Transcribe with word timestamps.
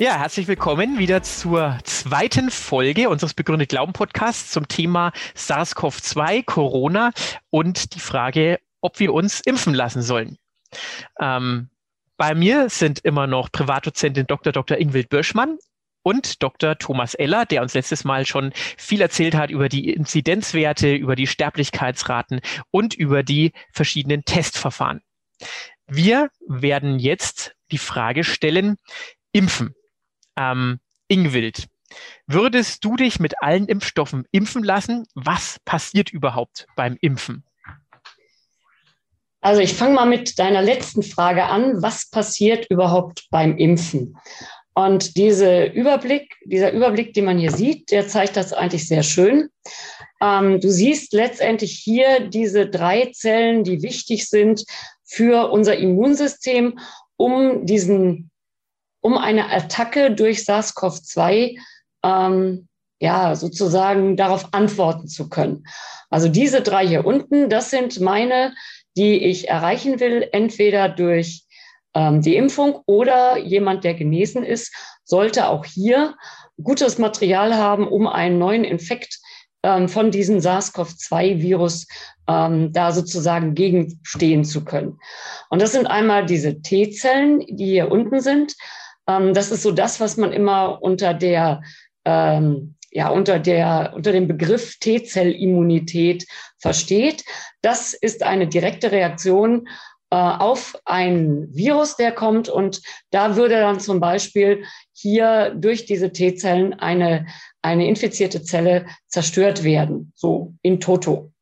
Ja, 0.00 0.18
herzlich 0.18 0.48
willkommen 0.48 0.98
wieder 0.98 1.22
zur 1.22 1.78
zweiten 1.84 2.50
Folge 2.50 3.10
unseres 3.10 3.34
Begründet 3.34 3.68
Glauben 3.68 3.92
Podcasts 3.92 4.50
zum 4.50 4.66
Thema 4.66 5.12
SARS-CoV-2, 5.34 6.42
Corona 6.46 7.10
und 7.50 7.94
die 7.94 8.00
Frage, 8.00 8.60
ob 8.80 8.98
wir 8.98 9.12
uns 9.12 9.42
impfen 9.42 9.74
lassen 9.74 10.00
sollen. 10.00 10.38
Ähm, 11.20 11.68
bei 12.16 12.34
mir 12.34 12.70
sind 12.70 13.00
immer 13.00 13.26
noch 13.26 13.52
Privatdozentin 13.52 14.26
Dr. 14.26 14.54
Dr. 14.54 14.78
Ingwild 14.78 15.10
Böschmann 15.10 15.58
und 16.02 16.42
Dr. 16.42 16.78
Thomas 16.78 17.14
Eller, 17.14 17.46
der 17.46 17.62
uns 17.62 17.74
letztes 17.74 18.04
Mal 18.04 18.26
schon 18.26 18.52
viel 18.76 19.00
erzählt 19.00 19.34
hat 19.34 19.50
über 19.50 19.68
die 19.68 19.90
Inzidenzwerte, 19.90 20.94
über 20.94 21.16
die 21.16 21.26
Sterblichkeitsraten 21.26 22.40
und 22.70 22.94
über 22.94 23.22
die 23.22 23.52
verschiedenen 23.72 24.24
Testverfahren. 24.24 25.02
Wir 25.86 26.30
werden 26.46 26.98
jetzt 26.98 27.54
die 27.70 27.78
Frage 27.78 28.24
stellen, 28.24 28.76
impfen. 29.32 29.74
Ähm, 30.36 30.80
Ingwild, 31.08 31.66
würdest 32.26 32.84
du 32.84 32.96
dich 32.96 33.18
mit 33.18 33.42
allen 33.42 33.66
Impfstoffen 33.66 34.24
impfen 34.30 34.62
lassen? 34.62 35.06
Was 35.14 35.58
passiert 35.64 36.10
überhaupt 36.10 36.66
beim 36.76 36.96
Impfen? 37.00 37.44
Also 39.40 39.62
ich 39.62 39.74
fange 39.74 39.94
mal 39.94 40.06
mit 40.06 40.38
deiner 40.38 40.62
letzten 40.62 41.02
Frage 41.02 41.46
an. 41.46 41.82
Was 41.82 42.10
passiert 42.10 42.66
überhaupt 42.70 43.26
beim 43.30 43.56
Impfen? 43.56 44.16
Und 44.86 45.18
diese 45.18 45.64
Überblick, 45.64 46.36
dieser 46.46 46.72
Überblick, 46.72 47.12
den 47.12 47.26
man 47.26 47.38
hier 47.38 47.52
sieht, 47.52 47.90
der 47.90 48.08
zeigt 48.08 48.36
das 48.38 48.54
eigentlich 48.54 48.88
sehr 48.88 49.02
schön. 49.02 49.50
Ähm, 50.22 50.58
du 50.58 50.70
siehst 50.70 51.12
letztendlich 51.12 51.72
hier 51.72 52.28
diese 52.28 52.66
drei 52.66 53.10
Zellen, 53.12 53.62
die 53.62 53.82
wichtig 53.82 54.30
sind 54.30 54.64
für 55.04 55.50
unser 55.50 55.76
Immunsystem, 55.76 56.78
um 57.16 57.66
diesen 57.66 58.30
um 59.02 59.18
eine 59.18 59.50
Attacke 59.50 60.14
durch 60.14 60.40
SARS-CoV-2 60.40 61.58
ähm, 62.02 62.68
ja 63.00 63.34
sozusagen 63.34 64.16
darauf 64.16 64.48
antworten 64.52 65.08
zu 65.08 65.28
können. 65.28 65.64
Also 66.08 66.28
diese 66.28 66.62
drei 66.62 66.86
hier 66.86 67.04
unten, 67.04 67.50
das 67.50 67.68
sind 67.68 68.00
meine, 68.00 68.54
die 68.96 69.24
ich 69.24 69.48
erreichen 69.48 70.00
will, 70.00 70.26
entweder 70.32 70.88
durch 70.88 71.44
die 71.96 72.36
Impfung 72.36 72.82
oder 72.86 73.36
jemand, 73.38 73.82
der 73.82 73.94
genesen 73.94 74.44
ist, 74.44 74.72
sollte 75.04 75.48
auch 75.48 75.64
hier 75.64 76.14
gutes 76.62 76.98
Material 76.98 77.56
haben, 77.56 77.88
um 77.88 78.06
einen 78.06 78.38
neuen 78.38 78.64
Infekt 78.64 79.18
ähm, 79.62 79.88
von 79.88 80.10
diesem 80.10 80.38
SARS-CoV-2-Virus 80.40 81.86
ähm, 82.28 82.72
da 82.72 82.92
sozusagen 82.92 83.54
gegenstehen 83.54 84.44
zu 84.44 84.64
können. 84.64 84.98
Und 85.48 85.60
das 85.60 85.72
sind 85.72 85.86
einmal 85.86 86.26
diese 86.26 86.62
T-Zellen, 86.62 87.40
die 87.40 87.66
hier 87.66 87.90
unten 87.90 88.20
sind. 88.20 88.54
Ähm, 89.06 89.34
das 89.34 89.50
ist 89.50 89.62
so 89.62 89.72
das, 89.72 90.00
was 90.00 90.16
man 90.16 90.32
immer 90.32 90.82
unter 90.82 91.12
der 91.12 91.62
ähm, 92.04 92.76
ja, 92.92 93.08
unter, 93.08 93.38
der, 93.38 93.92
unter 93.94 94.10
dem 94.10 94.26
Begriff 94.26 94.76
T-Zellimmunität 94.80 96.26
versteht. 96.58 97.24
Das 97.62 97.94
ist 97.94 98.24
eine 98.24 98.48
direkte 98.48 98.90
Reaktion 98.90 99.68
auf 100.16 100.76
ein 100.84 101.46
Virus, 101.50 101.96
der 101.96 102.12
kommt. 102.12 102.48
Und 102.48 102.82
da 103.10 103.36
würde 103.36 103.56
dann 103.60 103.80
zum 103.80 104.00
Beispiel 104.00 104.64
hier 104.92 105.54
durch 105.54 105.86
diese 105.86 106.12
T-Zellen 106.12 106.74
eine, 106.74 107.26
eine 107.62 107.86
infizierte 107.86 108.42
Zelle 108.42 108.86
zerstört 109.06 109.64
werden, 109.64 110.12
so 110.14 110.54
in 110.62 110.80
toto. 110.80 111.32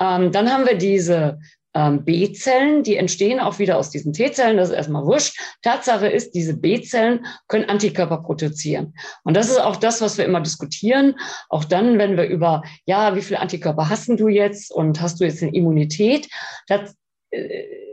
Ähm, 0.00 0.32
dann 0.32 0.50
haben 0.50 0.66
wir 0.66 0.78
diese 0.78 1.38
ähm, 1.74 2.04
B-Zellen, 2.04 2.82
die 2.82 2.96
entstehen 2.96 3.38
auch 3.38 3.58
wieder 3.58 3.78
aus 3.78 3.90
diesen 3.90 4.12
T-Zellen, 4.12 4.56
das 4.56 4.70
ist 4.70 4.74
erstmal 4.74 5.04
wurscht. 5.04 5.38
Tatsache 5.62 6.08
ist, 6.08 6.32
diese 6.32 6.56
B-Zellen 6.56 7.26
können 7.46 7.68
Antikörper 7.68 8.22
produzieren. 8.22 8.94
Und 9.22 9.36
das 9.36 9.50
ist 9.50 9.60
auch 9.60 9.76
das, 9.76 10.00
was 10.00 10.18
wir 10.18 10.24
immer 10.24 10.40
diskutieren. 10.40 11.14
Auch 11.48 11.64
dann, 11.64 11.98
wenn 11.98 12.16
wir 12.16 12.24
über, 12.24 12.62
ja, 12.86 13.14
wie 13.14 13.22
viele 13.22 13.40
Antikörper 13.40 13.88
hast 13.88 14.08
du 14.08 14.28
jetzt 14.28 14.72
und 14.72 15.00
hast 15.00 15.20
du 15.20 15.24
jetzt 15.24 15.42
eine 15.42 15.54
Immunität? 15.54 16.28
Das 16.66 16.90
äh, 16.90 16.94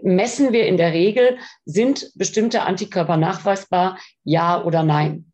messen 0.01 0.51
wir 0.53 0.65
in 0.65 0.77
der 0.77 0.93
Regel, 0.93 1.37
sind 1.65 2.11
bestimmte 2.15 2.61
Antikörper 2.61 3.17
nachweisbar, 3.17 3.99
ja 4.23 4.63
oder 4.63 4.83
nein. 4.83 5.31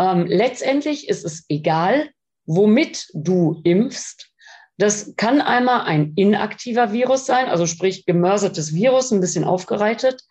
Ähm, 0.00 0.26
letztendlich 0.26 1.08
ist 1.08 1.24
es 1.24 1.44
egal, 1.48 2.10
womit 2.46 3.08
du 3.14 3.60
impfst. 3.64 4.30
Das 4.76 5.14
kann 5.16 5.40
einmal 5.40 5.82
ein 5.82 6.12
inaktiver 6.14 6.92
Virus 6.92 7.26
sein, 7.26 7.46
also 7.46 7.66
sprich 7.66 8.06
gemörsertes 8.06 8.74
Virus, 8.74 9.10
ein 9.10 9.20
bisschen 9.20 9.44
aufgereitet. 9.44 10.22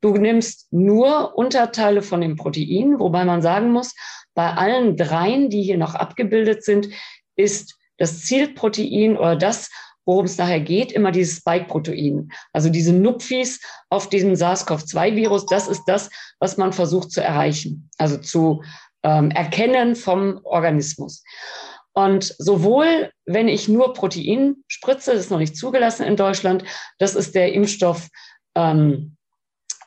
Du 0.00 0.14
nimmst 0.16 0.72
nur 0.72 1.36
Unterteile 1.36 2.02
von 2.02 2.20
dem 2.22 2.36
Protein, 2.36 2.98
wobei 2.98 3.24
man 3.24 3.42
sagen 3.42 3.72
muss, 3.72 3.94
bei 4.34 4.52
allen 4.52 4.96
dreien, 4.96 5.50
die 5.50 5.62
hier 5.62 5.78
noch 5.78 5.94
abgebildet 5.94 6.64
sind, 6.64 6.88
ist 7.36 7.76
das 7.98 8.22
Zielprotein 8.22 9.16
oder 9.16 9.36
das, 9.36 9.70
worum 10.06 10.26
es 10.26 10.38
nachher 10.38 10.60
geht, 10.60 10.92
immer 10.92 11.12
dieses 11.12 11.38
Spike-Protein. 11.38 12.30
Also 12.52 12.68
diese 12.68 12.92
Nupfis 12.92 13.60
auf 13.90 14.08
diesem 14.08 14.34
SARS-CoV-2-Virus, 14.34 15.46
das 15.46 15.68
ist 15.68 15.84
das, 15.86 16.10
was 16.40 16.56
man 16.56 16.72
versucht 16.72 17.10
zu 17.10 17.22
erreichen, 17.22 17.88
also 17.98 18.18
zu 18.18 18.62
ähm, 19.02 19.30
erkennen 19.30 19.96
vom 19.96 20.40
Organismus. 20.44 21.22
Und 21.92 22.34
sowohl, 22.38 23.12
wenn 23.24 23.46
ich 23.46 23.68
nur 23.68 23.92
Protein 23.92 24.56
spritze, 24.66 25.12
das 25.12 25.20
ist 25.20 25.30
noch 25.30 25.38
nicht 25.38 25.56
zugelassen 25.56 26.04
in 26.04 26.16
Deutschland, 26.16 26.64
das 26.98 27.14
ist 27.14 27.34
der 27.34 27.52
Impfstoff 27.52 28.08
ähm, 28.56 29.16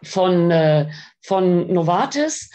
von, 0.03 0.49
äh, 0.49 0.89
von 1.21 1.71
Novartis. 1.71 2.49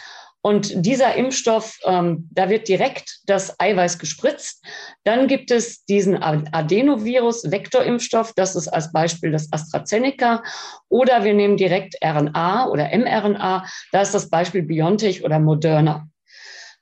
Und 0.45 0.85
dieser 0.85 1.15
Impfstoff, 1.15 1.79
ähm, 1.85 2.29
da 2.33 2.51
wird 2.51 2.67
direkt 2.67 3.21
das 3.27 3.61
Eiweiß 3.61 4.01
gespritzt. 4.01 4.67
Dann 5.05 5.29
gibt 5.29 5.53
es 5.53 5.85
diesen 5.85 6.21
Adenovirus-Vektorimpfstoff, 6.21 8.33
das 8.35 8.57
ist 8.57 8.67
als 8.67 8.91
Beispiel 8.93 9.31
das 9.31 9.53
AstraZeneca. 9.53 10.43
Oder 10.89 11.23
wir 11.23 11.35
nehmen 11.35 11.57
direkt 11.57 11.95
RNA 12.05 12.69
oder 12.69 12.91
mRNA, 12.97 13.65
da 13.93 14.03
ist 14.03 14.15
das 14.15 14.31
Beispiel 14.31 14.63
BioNTech 14.63 15.23
oder 15.25 15.39
Moderna. 15.39 16.09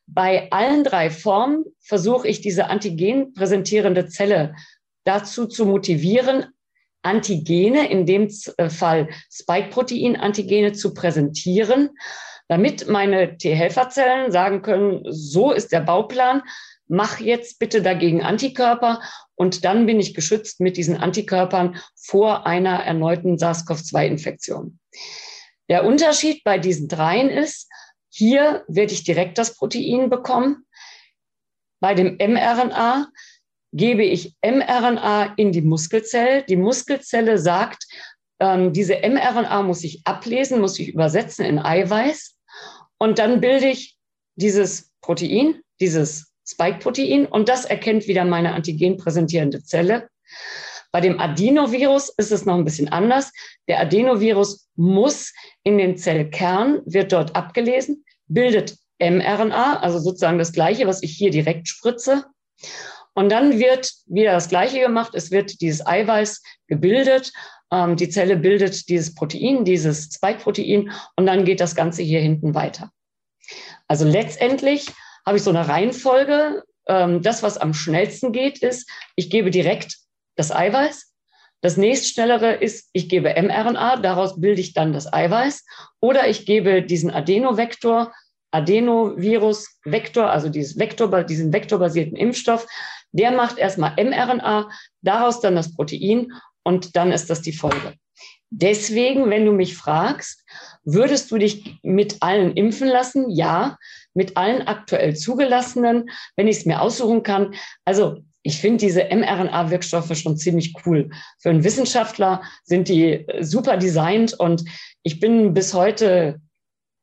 Bei 0.07 0.51
allen 0.51 0.83
drei 0.83 1.11
Formen 1.11 1.67
versuche 1.81 2.29
ich 2.29 2.41
diese 2.41 2.69
antigen 2.69 3.35
präsentierende 3.35 4.09
Zelle 4.09 4.55
dazu 5.05 5.47
zu 5.47 5.67
motivieren, 5.67 6.47
Antigene, 7.03 7.91
in 7.91 8.07
dem 8.07 8.29
äh, 8.57 8.69
Fall 8.69 9.09
Spike-Protein-Antigene 9.31 10.73
zu 10.73 10.93
präsentieren, 10.93 11.91
damit 12.51 12.89
meine 12.89 13.39
T-Helferzellen 13.39 14.33
sagen 14.33 14.61
können, 14.63 15.05
so 15.09 15.53
ist 15.53 15.71
der 15.71 15.83
Bauplan, 15.83 16.43
mach 16.89 17.21
jetzt 17.21 17.61
bitte 17.61 17.81
dagegen 17.81 18.25
Antikörper 18.25 19.01
und 19.37 19.65
dann 19.65 19.87
bin 19.87 20.01
ich 20.01 20.15
geschützt 20.15 20.59
mit 20.59 20.77
diesen 20.77 20.97
Antikörpern 20.97 21.81
vor 21.95 22.49
einer 22.49 22.81
erneuten 22.81 23.39
SARS-CoV-2-Infektion. 23.39 24.81
Der 25.69 25.85
Unterschied 25.85 26.43
bei 26.43 26.59
diesen 26.59 26.89
dreien 26.89 27.31
ist, 27.31 27.71
hier 28.09 28.65
werde 28.67 28.95
ich 28.95 29.05
direkt 29.05 29.39
das 29.39 29.55
Protein 29.55 30.11
bekommen. 30.11 30.67
Bei 31.79 31.95
dem 31.95 32.17
mRNA 32.17 33.11
gebe 33.73 34.03
ich 34.03 34.35
mRNA 34.45 35.35
in 35.37 35.53
die 35.53 35.63
Muskelzelle. 35.63 36.43
Die 36.49 36.57
Muskelzelle 36.57 37.39
sagt, 37.39 37.87
ähm, 38.41 38.73
diese 38.73 38.97
mRNA 38.97 39.63
muss 39.63 39.85
ich 39.85 40.01
ablesen, 40.05 40.61
muss 40.61 40.81
ich 40.81 40.89
übersetzen 40.89 41.45
in 41.45 41.61
Eiweiß. 41.61 42.39
Und 43.01 43.19
dann 43.19 43.41
bilde 43.41 43.69
ich 43.69 43.97
dieses 44.37 44.93
Protein, 45.01 45.63
dieses 45.81 46.33
Spike-Protein, 46.47 47.27
und 47.27 47.49
das 47.49 47.65
erkennt 47.65 48.07
wieder 48.07 48.25
meine 48.25 48.53
antigenpräsentierende 48.53 49.63
Zelle. 49.63 50.09
Bei 50.93 51.01
dem 51.01 51.19
Adenovirus 51.19 52.11
ist 52.17 52.33
es 52.33 52.45
noch 52.45 52.57
ein 52.57 52.65
bisschen 52.65 52.89
anders. 52.89 53.33
Der 53.69 53.81
Adenovirus 53.81 54.69
muss 54.75 55.33
in 55.63 55.79
den 55.79 55.97
Zellkern, 55.97 56.81
wird 56.85 57.13
dort 57.13 57.37
abgelesen, 57.37 58.05
bildet 58.27 58.77
mRNA, 58.99 59.81
also 59.81 59.99
sozusagen 59.99 60.39
das 60.39 60.53
Gleiche, 60.53 60.87
was 60.87 61.03
ich 61.03 61.13
hier 61.13 61.31
direkt 61.31 61.69
spritze. 61.69 62.27
Und 63.15 63.31
dann 63.31 63.59
wird 63.59 63.93
wieder 64.07 64.33
das 64.33 64.49
Gleiche 64.49 64.81
gemacht. 64.81 65.15
Es 65.15 65.31
wird 65.31 65.61
dieses 65.61 65.87
Eiweiß 65.87 66.43
gebildet. 66.67 67.33
Ähm, 67.73 67.97
die 67.97 68.09
Zelle 68.09 68.37
bildet 68.37 68.89
dieses 68.89 69.15
Protein, 69.15 69.65
dieses 69.65 70.11
Spike-Protein. 70.13 70.91
Und 71.17 71.27
dann 71.27 71.45
geht 71.45 71.61
das 71.61 71.75
Ganze 71.75 72.03
hier 72.03 72.21
hinten 72.21 72.55
weiter. 72.55 72.91
Also 73.91 74.05
letztendlich 74.05 74.87
habe 75.27 75.39
ich 75.39 75.43
so 75.43 75.51
eine 75.51 75.67
Reihenfolge. 75.67 76.63
Ähm, 76.87 77.23
das, 77.23 77.43
was 77.43 77.59
am 77.59 77.75
schnellsten 77.75 78.31
geht, 78.31 78.59
ist, 78.59 78.89
ich 79.17 79.31
gebe 79.31 79.51
direkt 79.51 79.97
das 80.37 80.53
Eiweiß. 80.53 81.13
Das 81.61 81.77
nächstschnellere 81.77 82.53
ist, 82.55 82.89
ich 82.93 83.09
gebe 83.09 83.35
mRNA, 83.35 83.97
daraus 83.97 84.41
bilde 84.41 84.61
ich 84.61 84.75
dann 84.75 84.93
das 84.93 85.13
Eiweiß. 85.13 85.65
Oder 85.99 86.29
ich 86.29 86.47
gebe 86.47 86.85
diesen 86.85 87.11
Adenovektor, 87.11 88.15
Adenovirus-Vektor, 88.53 90.31
also 90.31 90.51
dieses 90.51 90.79
Vektor, 90.79 91.25
diesen 91.25 91.53
vektorbasierten 91.53 92.17
Impfstoff. 92.17 92.69
Der 93.11 93.33
macht 93.33 93.59
erstmal 93.59 93.97
mRNA, 93.97 94.71
daraus 95.03 95.41
dann 95.41 95.57
das 95.57 95.75
Protein 95.75 96.33
und 96.63 96.95
dann 96.95 97.11
ist 97.11 97.29
das 97.29 97.43
die 97.43 97.53
Folge. 97.53 97.95
Deswegen, 98.51 99.31
wenn 99.31 99.47
du 99.47 99.53
mich 99.53 99.77
fragst, 99.77 100.45
würdest 100.85 101.31
du 101.31 101.39
dich 101.39 101.79
mit 101.83 102.17
allen 102.21 102.53
impfen 102.57 102.89
lassen? 102.89 103.31
Ja, 103.31 103.79
mit 104.15 104.37
allen 104.37 104.67
aktuell 104.67 105.17
zugelassenen, 105.17 106.11
wenn 106.37 106.49
ich 106.49 106.59
es 106.59 106.67
mir 106.67 106.81
aussuchen 106.81 107.23
kann. 107.23 107.55
Also 107.85 108.23
ich 108.43 108.59
finde 108.59 108.79
diese 108.79 109.05
mRNA-Wirkstoffe 109.05 110.17
schon 110.17 110.37
ziemlich 110.37 110.75
cool. 110.87 111.11
Für 111.39 111.51
einen 111.51 111.65
Wissenschaftler 111.65 112.43
sind 112.65 112.89
die 112.89 113.27
super 113.41 113.77
designt 113.77 114.33
und 114.33 114.65
ich 115.03 115.21
bin 115.21 115.53
bis 115.53 115.75
heute 115.75 116.41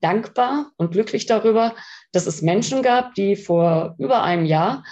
dankbar 0.01 0.71
und 0.77 0.91
glücklich 0.91 1.25
darüber, 1.25 1.75
dass 2.11 2.27
es 2.27 2.41
Menschen 2.41 2.81
gab, 2.81 3.13
die 3.15 3.35
vor 3.35 3.95
über 3.99 4.23
einem 4.23 4.45
Jahr, 4.45 4.83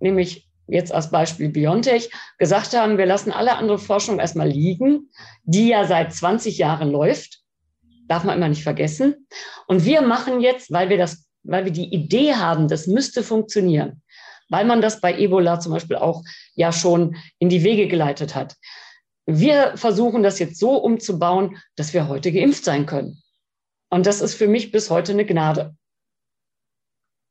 nämlich 0.00 0.48
jetzt 0.66 0.92
als 0.92 1.10
Beispiel 1.10 1.48
Biontech, 1.48 2.10
gesagt 2.38 2.74
haben, 2.76 2.96
wir 2.96 3.06
lassen 3.06 3.32
alle 3.32 3.56
andere 3.56 3.78
Forschung 3.78 4.20
erstmal 4.20 4.48
liegen, 4.48 5.10
die 5.42 5.68
ja 5.68 5.84
seit 5.84 6.14
20 6.14 6.58
Jahren 6.58 6.90
läuft. 6.90 7.39
Darf 8.10 8.24
man 8.24 8.36
immer 8.36 8.48
nicht 8.48 8.64
vergessen. 8.64 9.28
Und 9.68 9.84
wir 9.84 10.02
machen 10.02 10.40
jetzt, 10.40 10.72
weil 10.72 10.88
wir 10.88 10.98
das, 10.98 11.28
weil 11.44 11.64
wir 11.64 11.70
die 11.70 11.94
Idee 11.94 12.34
haben, 12.34 12.66
das 12.66 12.88
müsste 12.88 13.22
funktionieren, 13.22 14.02
weil 14.48 14.64
man 14.64 14.80
das 14.80 15.00
bei 15.00 15.16
Ebola 15.16 15.60
zum 15.60 15.70
Beispiel 15.70 15.94
auch 15.94 16.24
ja 16.56 16.72
schon 16.72 17.14
in 17.38 17.48
die 17.48 17.62
Wege 17.62 17.86
geleitet 17.86 18.34
hat. 18.34 18.56
Wir 19.26 19.76
versuchen 19.76 20.24
das 20.24 20.40
jetzt 20.40 20.58
so 20.58 20.74
umzubauen, 20.76 21.56
dass 21.76 21.94
wir 21.94 22.08
heute 22.08 22.32
geimpft 22.32 22.64
sein 22.64 22.84
können. 22.84 23.22
Und 23.90 24.06
das 24.06 24.20
ist 24.20 24.34
für 24.34 24.48
mich 24.48 24.72
bis 24.72 24.90
heute 24.90 25.12
eine 25.12 25.24
Gnade. 25.24 25.76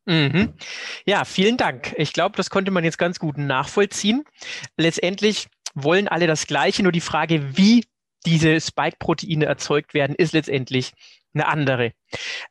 Mhm. 0.06 0.54
Ja, 1.06 1.26
vielen 1.26 1.58
Dank. 1.58 1.94
Ich 1.98 2.14
glaube, 2.14 2.38
das 2.38 2.50
konnte 2.50 2.72
man 2.72 2.86
jetzt 2.86 2.98
ganz 2.98 3.20
gut 3.20 3.38
nachvollziehen. 3.38 4.24
Letztendlich 4.78 5.50
wollen 5.76 6.08
alle 6.08 6.26
das 6.26 6.48
Gleiche, 6.48 6.84
nur 6.84 6.94
die 6.94 7.02
Frage, 7.02 7.58
wie 7.58 7.84
diese 8.26 8.60
Spike-Proteine 8.60 9.46
erzeugt 9.46 9.94
werden, 9.94 10.16
ist 10.16 10.34
letztendlich 10.34 10.94
eine 11.34 11.48
andere. 11.48 11.94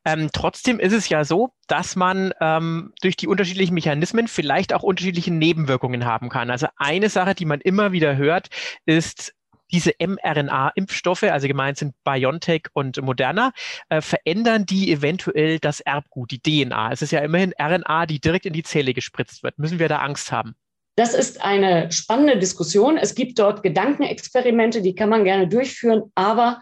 Ähm, 0.04 0.30
trotzdem 0.32 0.78
ist 0.78 0.92
es 0.92 1.08
ja 1.08 1.24
so, 1.24 1.50
dass 1.66 1.96
man 1.96 2.32
ähm, 2.40 2.92
durch 3.02 3.16
die 3.16 3.26
unterschiedlichen 3.26 3.74
Mechanismen 3.74 4.28
vielleicht 4.28 4.72
auch 4.72 4.82
unterschiedliche 4.82 5.32
Nebenwirkungen 5.32 6.04
haben 6.04 6.28
kann. 6.28 6.50
Also 6.50 6.68
eine 6.76 7.08
Sache, 7.08 7.34
die 7.34 7.44
man 7.44 7.60
immer 7.60 7.92
wieder 7.92 8.16
hört, 8.16 8.48
ist 8.86 9.34
diese 9.70 9.92
mRNA-Impfstoffe, 9.98 11.24
also 11.24 11.46
gemeint 11.46 11.76
sind 11.76 11.94
BioNTech 12.04 12.68
und 12.72 13.00
Moderna, 13.02 13.52
äh, 13.88 14.00
verändern 14.00 14.64
die 14.64 14.90
eventuell 14.90 15.58
das 15.58 15.80
Erbgut, 15.80 16.30
die 16.30 16.40
DNA. 16.40 16.92
Es 16.92 17.02
ist 17.02 17.10
ja 17.10 17.20
immerhin 17.20 17.52
RNA, 17.60 18.06
die 18.06 18.20
direkt 18.20 18.46
in 18.46 18.52
die 18.52 18.62
Zelle 18.62 18.94
gespritzt 18.94 19.42
wird. 19.42 19.58
Müssen 19.58 19.78
wir 19.78 19.88
da 19.88 19.98
Angst 19.98 20.32
haben? 20.32 20.54
Das 20.98 21.14
ist 21.14 21.40
eine 21.40 21.92
spannende 21.92 22.40
Diskussion. 22.40 22.96
Es 22.96 23.14
gibt 23.14 23.38
dort 23.38 23.62
Gedankenexperimente, 23.62 24.82
die 24.82 24.96
kann 24.96 25.08
man 25.08 25.22
gerne 25.22 25.46
durchführen, 25.46 26.10
aber 26.16 26.60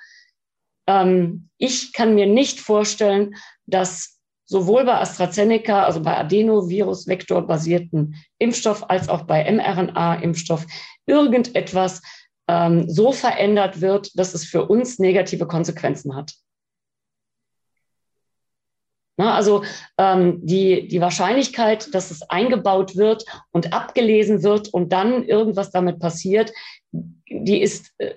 ähm, 0.86 1.48
ich 1.56 1.94
kann 1.94 2.14
mir 2.14 2.26
nicht 2.26 2.60
vorstellen, 2.60 3.34
dass 3.64 4.20
sowohl 4.44 4.84
bei 4.84 5.00
AstraZeneca, 5.00 5.84
also 5.84 6.02
bei 6.02 6.18
Adenovirus-Vektor-basierten 6.18 8.16
Impfstoff, 8.36 8.90
als 8.90 9.08
auch 9.08 9.22
bei 9.22 9.50
mRNA-Impfstoff 9.50 10.66
irgendetwas 11.06 12.02
ähm, 12.46 12.90
so 12.90 13.12
verändert 13.12 13.80
wird, 13.80 14.18
dass 14.18 14.34
es 14.34 14.44
für 14.44 14.66
uns 14.66 14.98
negative 14.98 15.46
Konsequenzen 15.46 16.14
hat. 16.14 16.34
Na, 19.18 19.34
also 19.34 19.64
ähm, 19.96 20.40
die, 20.42 20.88
die 20.88 21.00
Wahrscheinlichkeit, 21.00 21.94
dass 21.94 22.10
es 22.10 22.22
eingebaut 22.28 22.96
wird 22.96 23.24
und 23.50 23.72
abgelesen 23.72 24.42
wird 24.42 24.68
und 24.68 24.92
dann 24.92 25.24
irgendwas 25.24 25.70
damit 25.70 25.98
passiert, 26.00 26.52
die 26.92 27.62
ist 27.62 27.92
äh, 27.98 28.12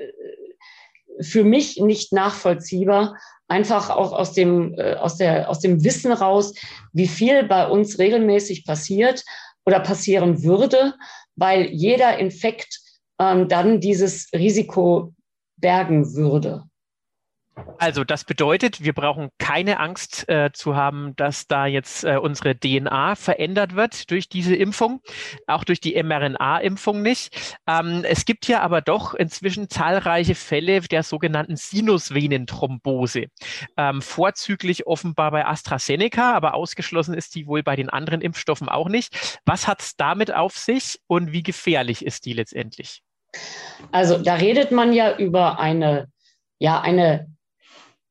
für 1.21 1.43
mich 1.43 1.77
nicht 1.79 2.11
nachvollziehbar. 2.11 3.17
Einfach 3.47 3.89
auch 3.89 4.11
aus 4.11 4.33
dem, 4.33 4.73
äh, 4.77 4.95
aus, 4.95 5.15
der, 5.15 5.49
aus 5.49 5.59
dem 5.59 5.83
Wissen 5.83 6.11
raus, 6.11 6.53
wie 6.91 7.07
viel 7.07 7.43
bei 7.43 7.67
uns 7.67 7.97
regelmäßig 7.97 8.65
passiert 8.65 9.23
oder 9.65 9.79
passieren 9.79 10.43
würde, 10.43 10.95
weil 11.35 11.69
jeder 11.69 12.17
Infekt 12.17 12.79
ähm, 13.19 13.47
dann 13.47 13.79
dieses 13.79 14.29
Risiko 14.33 15.13
bergen 15.57 16.13
würde. 16.13 16.68
Also 17.77 18.03
das 18.03 18.25
bedeutet, 18.25 18.83
wir 18.83 18.93
brauchen 18.93 19.29
keine 19.37 19.79
Angst 19.79 20.27
äh, 20.27 20.51
zu 20.51 20.75
haben, 20.75 21.15
dass 21.15 21.47
da 21.47 21.65
jetzt 21.65 22.03
äh, 22.03 22.17
unsere 22.17 22.57
DNA 22.57 23.15
verändert 23.15 23.75
wird 23.75 24.11
durch 24.11 24.27
diese 24.27 24.55
Impfung, 24.55 25.01
auch 25.47 25.63
durch 25.63 25.79
die 25.79 26.01
mRNA-Impfung 26.01 27.01
nicht. 27.01 27.57
Ähm, 27.67 28.03
es 28.03 28.25
gibt 28.25 28.47
ja 28.47 28.61
aber 28.61 28.81
doch 28.81 29.13
inzwischen 29.13 29.69
zahlreiche 29.69 30.35
Fälle 30.35 30.81
der 30.81 31.03
sogenannten 31.03 31.55
Sinusvenenthrombose, 31.55 33.27
ähm, 33.77 34.01
vorzüglich 34.01 34.87
offenbar 34.87 35.31
bei 35.31 35.45
AstraZeneca, 35.45 36.33
aber 36.33 36.53
ausgeschlossen 36.53 37.13
ist 37.13 37.35
die 37.35 37.47
wohl 37.47 37.63
bei 37.63 37.75
den 37.75 37.89
anderen 37.89 38.21
Impfstoffen 38.21 38.69
auch 38.69 38.89
nicht. 38.89 39.39
Was 39.45 39.67
hat 39.67 39.81
es 39.81 39.95
damit 39.95 40.33
auf 40.33 40.57
sich 40.57 40.99
und 41.07 41.31
wie 41.31 41.43
gefährlich 41.43 42.05
ist 42.05 42.25
die 42.25 42.33
letztendlich? 42.33 43.01
Also 43.91 44.17
da 44.17 44.35
redet 44.35 44.71
man 44.71 44.93
ja 44.93 45.17
über 45.17 45.59
eine, 45.59 46.11
ja, 46.59 46.81
eine 46.81 47.27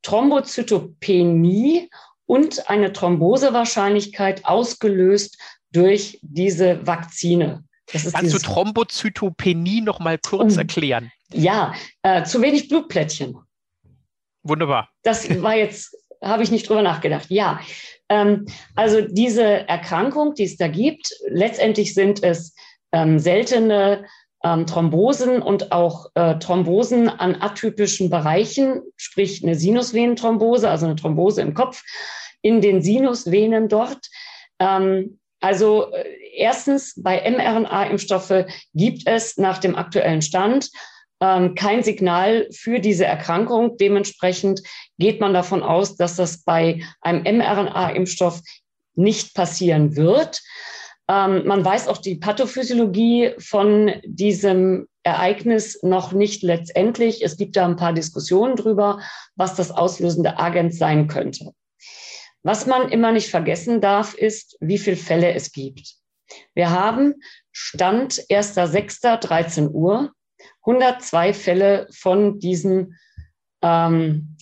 Thrombozytopenie 0.03 1.91
und 2.27 2.69
eine 2.69 2.93
Thrombosewahrscheinlichkeit 2.93 4.45
ausgelöst 4.45 5.39
durch 5.73 6.19
diese 6.23 6.87
Vakzine. 6.87 7.65
Kannst 7.87 8.35
du 8.35 8.39
Thrombozytopenie 8.39 9.81
noch 9.81 9.99
mal 9.99 10.19
kurz 10.19 10.55
um, 10.55 10.59
erklären? 10.59 11.11
Ja, 11.33 11.75
äh, 12.03 12.23
zu 12.25 12.43
wenig 12.43 12.69
Blutplättchen. 12.69 13.39
Wunderbar. 14.43 14.91
Das 15.03 15.43
war 15.43 15.55
jetzt, 15.57 15.97
habe 16.23 16.43
ich 16.43 16.51
nicht 16.51 16.69
drüber 16.69 16.83
nachgedacht. 16.83 17.27
Ja, 17.31 17.61
ähm, 18.09 18.47
also 18.75 19.01
diese 19.01 19.69
Erkrankung, 19.69 20.35
die 20.35 20.45
es 20.45 20.57
da 20.57 20.69
gibt, 20.69 21.11
letztendlich 21.29 21.95
sind 21.95 22.23
es 22.23 22.55
ähm, 22.93 23.19
seltene 23.19 24.07
ähm, 24.45 24.67
Thrombosen 24.67 25.43
und 25.43 25.73
auch 25.73 26.07
äh, 26.15 26.39
Thrombosen 26.39 27.09
an 27.09 27.37
atypischen 27.41 28.11
Bereichen, 28.11 28.83
sprich 28.97 29.43
eine 29.43 29.55
Sinusvenenthrombose, 29.55 30.71
also 30.71 30.87
eine 30.87 30.97
Thrombose 30.97 31.43
im 31.43 31.55
Kopf, 31.55 31.83
in 32.43 32.61
den 32.61 32.83
Sinusvenen 32.83 33.69
dort. 33.69 34.07
Ähm, 34.59 35.19
also 35.41 35.93
äh, 35.93 36.05
erstens 36.37 36.95
bei 36.97 37.29
mRNA-Impfstoffe 37.29 38.47
gibt 38.75 39.07
es 39.07 39.37
nach 39.37 39.59
dem 39.59 39.77
aktuellen 39.77 40.23
Stand 40.23 40.71
ähm, 41.21 41.55
kein 41.55 41.83
Signal 41.83 42.49
für 42.53 42.79
diese 42.79 43.05
Erkrankung. 43.05 43.77
Dementsprechend 43.77 44.63
geht 44.99 45.21
man 45.21 45.35
davon 45.35 45.63
aus, 45.63 45.97
dass 45.97 46.17
das 46.17 46.45
bei 46.45 46.83
einem 47.01 47.23
mRNA-Impfstoff 47.23 48.41
nicht 48.95 49.35
passieren 49.35 49.97
wird. 49.97 50.41
Ähm, 51.09 51.47
man 51.47 51.65
weiß 51.65 51.89
auch 51.89 51.99
die 51.99 52.17
Pathophysiologie 52.17 53.33
von 53.39 53.93
diesem 54.05 54.89
Ereignis 55.03 55.83
noch 55.83 56.13
nicht 56.13 56.43
letztendlich. 56.43 57.25
Es 57.25 57.37
gibt 57.37 57.57
da 57.57 57.67
ein 57.67 57.77
paar 57.77 57.95
Diskussionen 57.95 58.57
drüber, 58.57 59.01
was 59.35 59.55
das 59.55 59.71
auslösende 59.71 60.39
Agent 60.39 60.75
sein 60.75 61.09
könnte. 61.09 61.53
Was 62.43 62.67
man 62.67 62.91
immer 62.91 63.13
nicht 63.13 63.31
vergessen 63.31 63.81
darf, 63.81 64.15
ist, 64.15 64.57
wie 64.61 64.79
viele 64.79 64.97
Fälle 64.97 65.33
es 65.35 65.53
gibt. 65.53 65.95
Wir 66.55 66.71
haben 66.71 67.15
Stand 67.53 68.15
1.6.13 68.31 69.71
Uhr 69.71 70.13
102 70.67 71.33
Fälle 71.33 71.89
von 71.91 72.39
diesen 72.39 72.99
ähm, 73.63 74.37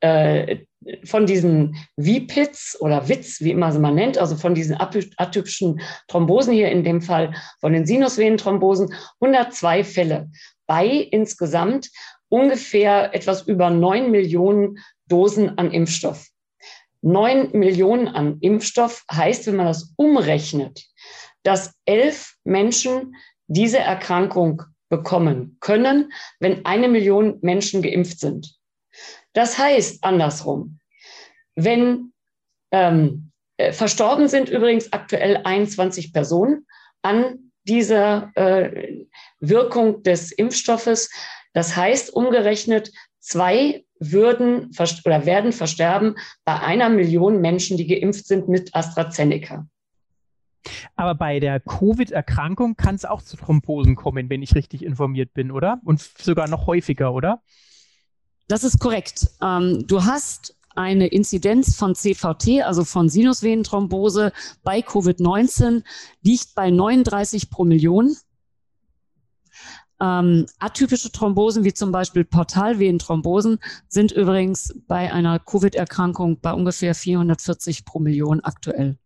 äh, 0.00 0.58
von 1.04 1.26
diesen 1.26 1.76
VPITs 1.98 2.80
oder 2.80 3.08
WITS, 3.08 3.40
wie 3.40 3.50
immer 3.50 3.72
sie 3.72 3.78
man 3.78 3.94
nennt, 3.94 4.18
also 4.18 4.36
von 4.36 4.54
diesen 4.54 4.76
atypischen 4.78 5.80
Thrombosen 6.08 6.52
hier 6.52 6.70
in 6.70 6.84
dem 6.84 7.02
Fall 7.02 7.34
von 7.60 7.72
den 7.72 7.86
Sinusvenenthrombosen, 7.86 8.94
102 9.20 9.84
Fälle 9.84 10.30
bei 10.66 10.86
insgesamt 10.86 11.90
ungefähr 12.28 13.14
etwas 13.14 13.46
über 13.46 13.70
9 13.70 14.10
Millionen 14.10 14.78
Dosen 15.08 15.56
an 15.58 15.70
Impfstoff. 15.70 16.26
9 17.02 17.50
Millionen 17.52 18.08
an 18.08 18.38
Impfstoff 18.40 19.04
heißt, 19.10 19.46
wenn 19.46 19.56
man 19.56 19.66
das 19.66 19.92
umrechnet, 19.96 20.84
dass 21.42 21.74
elf 21.84 22.34
Menschen 22.42 23.14
diese 23.46 23.78
Erkrankung 23.78 24.62
bekommen 24.88 25.56
können, 25.60 26.12
wenn 26.40 26.64
eine 26.64 26.88
Million 26.88 27.38
Menschen 27.42 27.82
geimpft 27.82 28.18
sind. 28.18 28.56
Das 29.36 29.58
heißt 29.58 30.02
andersrum, 30.02 30.78
wenn 31.56 32.14
ähm, 32.72 33.32
äh, 33.58 33.70
verstorben 33.70 34.28
sind 34.28 34.48
übrigens 34.48 34.94
aktuell 34.94 35.42
21 35.44 36.14
Personen 36.14 36.66
an 37.02 37.52
dieser 37.64 38.32
äh, 38.34 39.04
Wirkung 39.38 40.02
des 40.02 40.32
Impfstoffes. 40.32 41.10
Das 41.52 41.76
heißt 41.76 42.14
umgerechnet, 42.14 42.90
zwei 43.20 43.84
würden 43.98 44.70
oder 45.04 45.26
werden 45.26 45.52
versterben 45.52 46.14
bei 46.46 46.58
einer 46.58 46.88
Million 46.88 47.42
Menschen, 47.42 47.76
die 47.76 47.86
geimpft 47.86 48.26
sind 48.26 48.48
mit 48.48 48.74
AstraZeneca. 48.74 49.66
Aber 50.94 51.14
bei 51.14 51.40
der 51.40 51.60
Covid-Erkrankung 51.60 52.76
kann 52.76 52.94
es 52.94 53.04
auch 53.04 53.20
zu 53.20 53.36
Thrombosen 53.36 53.96
kommen, 53.96 54.30
wenn 54.30 54.40
ich 54.40 54.54
richtig 54.54 54.82
informiert 54.82 55.34
bin, 55.34 55.50
oder? 55.50 55.78
Und 55.84 56.00
sogar 56.00 56.48
noch 56.48 56.66
häufiger, 56.66 57.12
oder? 57.12 57.42
Das 58.48 58.64
ist 58.64 58.78
korrekt. 58.78 59.28
Ähm, 59.42 59.86
du 59.86 60.04
hast 60.04 60.56
eine 60.76 61.08
Inzidenz 61.08 61.74
von 61.74 61.94
CVT, 61.94 62.62
also 62.62 62.84
von 62.84 63.08
Sinusvenenthrombose 63.08 64.32
bei 64.62 64.80
Covid-19, 64.80 65.82
liegt 66.22 66.54
bei 66.54 66.70
39 66.70 67.50
pro 67.50 67.64
Million. 67.64 68.14
Ähm, 69.98 70.46
atypische 70.58 71.10
Thrombosen 71.10 71.64
wie 71.64 71.72
zum 71.72 71.90
Beispiel 71.90 72.24
Portalvenenthrombosen 72.24 73.58
sind 73.88 74.12
übrigens 74.12 74.78
bei 74.86 75.10
einer 75.10 75.38
Covid-Erkrankung 75.38 76.40
bei 76.40 76.52
ungefähr 76.52 76.94
440 76.94 77.86
pro 77.86 77.98
Million 77.98 78.40
aktuell. 78.40 78.98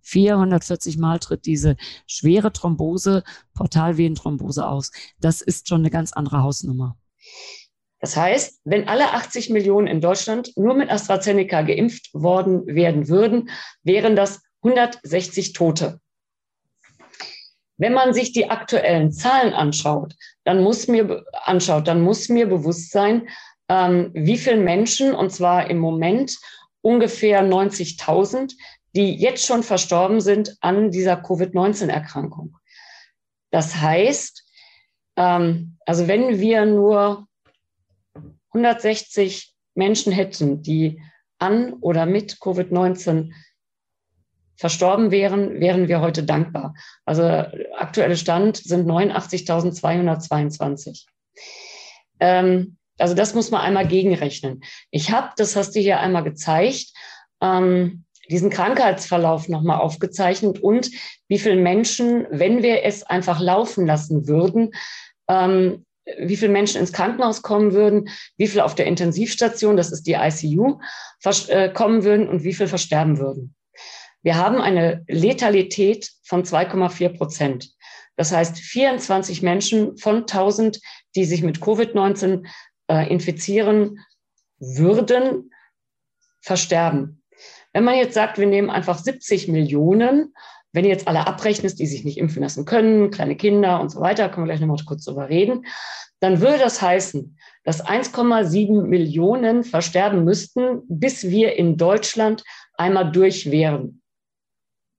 440 0.00 0.96
Mal 0.96 1.18
tritt 1.18 1.44
diese 1.44 1.76
schwere 2.06 2.52
Thrombose, 2.52 3.24
Portalvenenthrombose 3.52 4.66
aus. 4.66 4.92
Das 5.20 5.42
ist 5.42 5.68
schon 5.68 5.80
eine 5.80 5.90
ganz 5.90 6.12
andere 6.14 6.42
Hausnummer. 6.42 6.96
Das 8.00 8.16
heißt, 8.16 8.60
wenn 8.64 8.88
alle 8.88 9.12
80 9.12 9.50
Millionen 9.50 9.86
in 9.86 10.00
Deutschland 10.00 10.52
nur 10.56 10.74
mit 10.74 10.90
AstraZeneca 10.90 11.62
geimpft 11.62 12.12
worden 12.12 12.66
werden 12.66 13.08
würden, 13.08 13.50
wären 13.82 14.16
das 14.16 14.42
160 14.62 15.52
Tote. 15.54 16.00
Wenn 17.78 17.92
man 17.92 18.14
sich 18.14 18.32
die 18.32 18.50
aktuellen 18.50 19.12
Zahlen 19.12 19.52
anschaut, 19.52 20.14
dann 20.44 20.62
muss 20.62 20.88
mir 20.88 21.24
anschaut, 21.44 21.88
dann 21.88 22.00
muss 22.00 22.28
mir 22.28 22.46
bewusst 22.46 22.90
sein, 22.90 23.28
ähm, 23.68 24.10
wie 24.14 24.38
viele 24.38 24.58
Menschen, 24.58 25.14
und 25.14 25.30
zwar 25.30 25.68
im 25.70 25.78
Moment 25.78 26.38
ungefähr 26.80 27.42
90.000, 27.42 28.54
die 28.94 29.14
jetzt 29.14 29.44
schon 29.44 29.62
verstorben 29.62 30.20
sind 30.20 30.56
an 30.60 30.90
dieser 30.90 31.16
Covid-19-Erkrankung. 31.16 32.56
Das 33.50 33.76
heißt, 33.76 34.44
ähm, 35.16 35.76
also 35.84 36.08
wenn 36.08 36.40
wir 36.40 36.64
nur 36.64 37.25
160 38.56 39.52
Menschen 39.74 40.12
hätten, 40.12 40.62
die 40.62 41.02
an 41.38 41.74
oder 41.74 42.06
mit 42.06 42.38
Covid-19 42.40 43.32
verstorben 44.56 45.10
wären, 45.10 45.60
wären 45.60 45.88
wir 45.88 46.00
heute 46.00 46.22
dankbar. 46.22 46.74
Also 47.04 47.22
aktuelle 47.22 48.16
Stand 48.16 48.56
sind 48.56 48.88
89.222. 48.88 51.04
Ähm, 52.20 52.78
also 52.98 53.14
das 53.14 53.34
muss 53.34 53.50
man 53.50 53.60
einmal 53.60 53.86
gegenrechnen. 53.86 54.62
Ich 54.90 55.10
habe, 55.10 55.28
das 55.36 55.56
hast 55.56 55.76
du 55.76 55.80
hier 55.80 56.00
einmal 56.00 56.24
gezeigt, 56.24 56.94
ähm, 57.42 58.04
diesen 58.30 58.48
Krankheitsverlauf 58.48 59.48
nochmal 59.48 59.80
aufgezeichnet 59.80 60.58
und 60.58 60.90
wie 61.28 61.38
viele 61.38 61.56
Menschen, 61.56 62.26
wenn 62.30 62.62
wir 62.62 62.82
es 62.82 63.02
einfach 63.02 63.40
laufen 63.40 63.86
lassen 63.86 64.26
würden, 64.26 64.72
ähm, 65.28 65.84
wie 66.18 66.36
viele 66.36 66.52
Menschen 66.52 66.80
ins 66.80 66.92
Krankenhaus 66.92 67.42
kommen 67.42 67.72
würden, 67.72 68.08
wie 68.36 68.46
viele 68.46 68.64
auf 68.64 68.74
der 68.74 68.86
Intensivstation, 68.86 69.76
das 69.76 69.92
ist 69.92 70.06
die 70.06 70.14
ICU, 70.14 70.78
äh, 71.48 71.68
kommen 71.70 72.04
würden 72.04 72.28
und 72.28 72.44
wie 72.44 72.54
viele 72.54 72.68
versterben 72.68 73.18
würden. 73.18 73.54
Wir 74.22 74.36
haben 74.36 74.60
eine 74.60 75.04
Letalität 75.08 76.10
von 76.24 76.44
2,4 76.44 77.10
Prozent. 77.10 77.70
Das 78.16 78.32
heißt, 78.32 78.58
24 78.58 79.42
Menschen 79.42 79.96
von 79.98 80.26
1000, 80.26 80.80
die 81.14 81.24
sich 81.24 81.42
mit 81.42 81.58
Covid-19 81.58 82.46
äh, 82.88 83.10
infizieren 83.10 84.00
würden, 84.58 85.52
versterben. 86.40 87.22
Wenn 87.72 87.84
man 87.84 87.96
jetzt 87.96 88.14
sagt, 88.14 88.38
wir 88.38 88.46
nehmen 88.46 88.70
einfach 88.70 88.98
70 88.98 89.48
Millionen, 89.48 90.34
wenn 90.76 90.84
ihr 90.84 90.90
jetzt 90.90 91.08
alle 91.08 91.26
abrechnest, 91.26 91.78
die 91.78 91.86
sich 91.86 92.04
nicht 92.04 92.18
impfen 92.18 92.42
lassen 92.42 92.66
können, 92.66 93.10
kleine 93.10 93.34
Kinder 93.34 93.80
und 93.80 93.88
so 93.88 94.00
weiter, 94.00 94.28
können 94.28 94.46
wir 94.46 94.52
gleich 94.52 94.60
nochmal 94.60 94.76
kurz 94.84 95.06
drüber 95.06 95.30
reden, 95.30 95.64
dann 96.20 96.42
würde 96.42 96.58
das 96.58 96.82
heißen, 96.82 97.38
dass 97.64 97.84
1,7 97.84 98.82
Millionen 98.82 99.64
versterben 99.64 100.22
müssten, 100.24 100.82
bis 100.86 101.30
wir 101.30 101.56
in 101.56 101.78
Deutschland 101.78 102.44
einmal 102.74 103.10
durch 103.10 103.50
wären. 103.50 104.02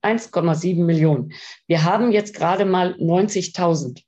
1,7 0.03 0.83
Millionen. 0.83 1.31
Wir 1.67 1.83
haben 1.83 2.11
jetzt 2.11 2.33
gerade 2.33 2.65
mal 2.65 2.93
90.000. 2.93 4.01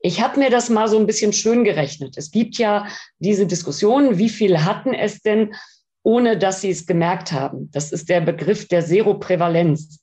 Ich 0.00 0.20
habe 0.20 0.40
mir 0.40 0.50
das 0.50 0.68
mal 0.68 0.88
so 0.88 0.98
ein 0.98 1.06
bisschen 1.06 1.32
schön 1.32 1.64
gerechnet. 1.64 2.18
Es 2.18 2.30
gibt 2.30 2.58
ja 2.58 2.86
diese 3.18 3.46
Diskussion, 3.46 4.18
wie 4.18 4.28
viele 4.28 4.66
hatten 4.66 4.92
es 4.92 5.22
denn, 5.22 5.54
ohne 6.02 6.36
dass 6.36 6.60
sie 6.60 6.70
es 6.70 6.86
gemerkt 6.86 7.32
haben. 7.32 7.70
Das 7.70 7.92
ist 7.92 8.10
der 8.10 8.20
Begriff 8.20 8.68
der 8.68 8.82
Seroprävalenz. 8.82 10.01